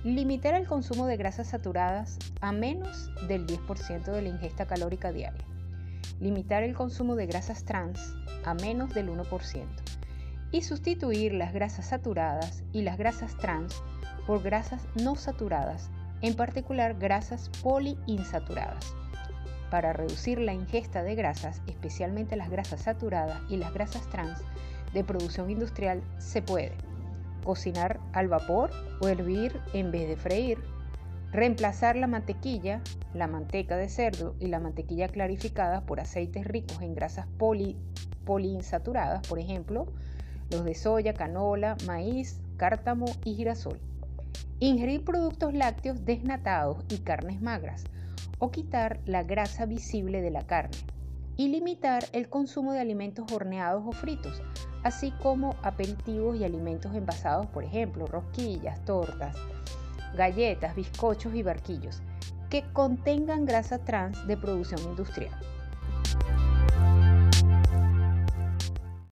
limitar 0.04 0.54
el 0.54 0.66
consumo 0.66 1.06
de 1.06 1.16
grasas 1.16 1.48
saturadas 1.48 2.18
a 2.40 2.50
menos 2.50 3.08
del 3.28 3.46
10% 3.46 4.10
de 4.10 4.22
la 4.22 4.28
ingesta 4.28 4.66
calórica 4.66 5.12
diaria. 5.12 5.44
Limitar 6.20 6.64
el 6.64 6.74
consumo 6.74 7.14
de 7.14 7.26
grasas 7.26 7.64
trans 7.64 8.12
a 8.44 8.54
menos 8.54 8.94
del 8.94 9.10
1% 9.10 9.64
y 10.50 10.62
sustituir 10.62 11.32
las 11.34 11.52
grasas 11.52 11.86
saturadas 11.86 12.64
y 12.72 12.82
las 12.82 12.98
grasas 12.98 13.36
trans 13.36 13.80
por 14.26 14.42
grasas 14.42 14.82
no 15.00 15.14
saturadas, 15.14 15.88
en 16.20 16.34
particular 16.34 16.98
grasas 16.98 17.48
poliinsaturadas. 17.62 18.94
Para 19.70 19.92
reducir 19.92 20.40
la 20.40 20.52
ingesta 20.52 21.04
de 21.04 21.14
grasas, 21.14 21.62
especialmente 21.68 22.34
las 22.34 22.50
grasas 22.50 22.82
saturadas 22.82 23.40
y 23.48 23.56
las 23.56 23.72
grasas 23.72 24.08
trans 24.10 24.40
de 24.92 25.04
producción 25.04 25.48
industrial, 25.48 26.02
se 26.18 26.42
puede 26.42 26.91
cocinar 27.42 28.00
al 28.12 28.28
vapor 28.28 28.70
o 29.00 29.08
hervir 29.08 29.60
en 29.74 29.90
vez 29.90 30.08
de 30.08 30.16
freír, 30.16 30.58
Reemplazar 31.32 31.96
la 31.96 32.06
mantequilla, 32.06 32.82
la 33.14 33.26
manteca 33.26 33.78
de 33.78 33.88
cerdo 33.88 34.34
y 34.38 34.48
la 34.48 34.60
mantequilla 34.60 35.08
clarificada 35.08 35.80
por 35.80 35.98
aceites 35.98 36.46
ricos 36.46 36.82
en 36.82 36.94
grasas 36.94 37.26
poliinsaturadas, 38.26 39.26
por 39.26 39.38
ejemplo, 39.38 39.86
los 40.50 40.62
de 40.62 40.74
soya, 40.74 41.14
canola, 41.14 41.78
maíz, 41.86 42.38
cártamo 42.58 43.06
y 43.24 43.34
girasol. 43.34 43.80
Ingerir 44.60 45.06
productos 45.06 45.54
lácteos 45.54 46.04
desnatados 46.04 46.84
y 46.90 46.98
carnes 46.98 47.40
magras 47.40 47.84
o 48.38 48.50
quitar 48.50 49.00
la 49.06 49.22
grasa 49.22 49.64
visible 49.64 50.20
de 50.20 50.30
la 50.30 50.46
carne 50.46 50.76
y 51.38 51.48
limitar 51.48 52.04
el 52.12 52.28
consumo 52.28 52.74
de 52.74 52.80
alimentos 52.80 53.32
horneados 53.32 53.84
o 53.86 53.92
fritos, 53.92 54.42
así 54.82 55.12
como 55.22 55.56
aperitivos 55.62 56.36
y 56.36 56.44
alimentos 56.44 56.94
envasados, 56.94 57.46
por 57.46 57.64
ejemplo, 57.64 58.06
rosquillas, 58.06 58.84
tortas, 58.84 59.36
galletas, 60.14 60.74
bizcochos 60.74 61.34
y 61.34 61.42
barquillos 61.42 62.02
que 62.50 62.64
contengan 62.74 63.46
grasa 63.46 63.78
trans 63.78 64.26
de 64.26 64.36
producción 64.36 64.80
industrial. 64.82 65.32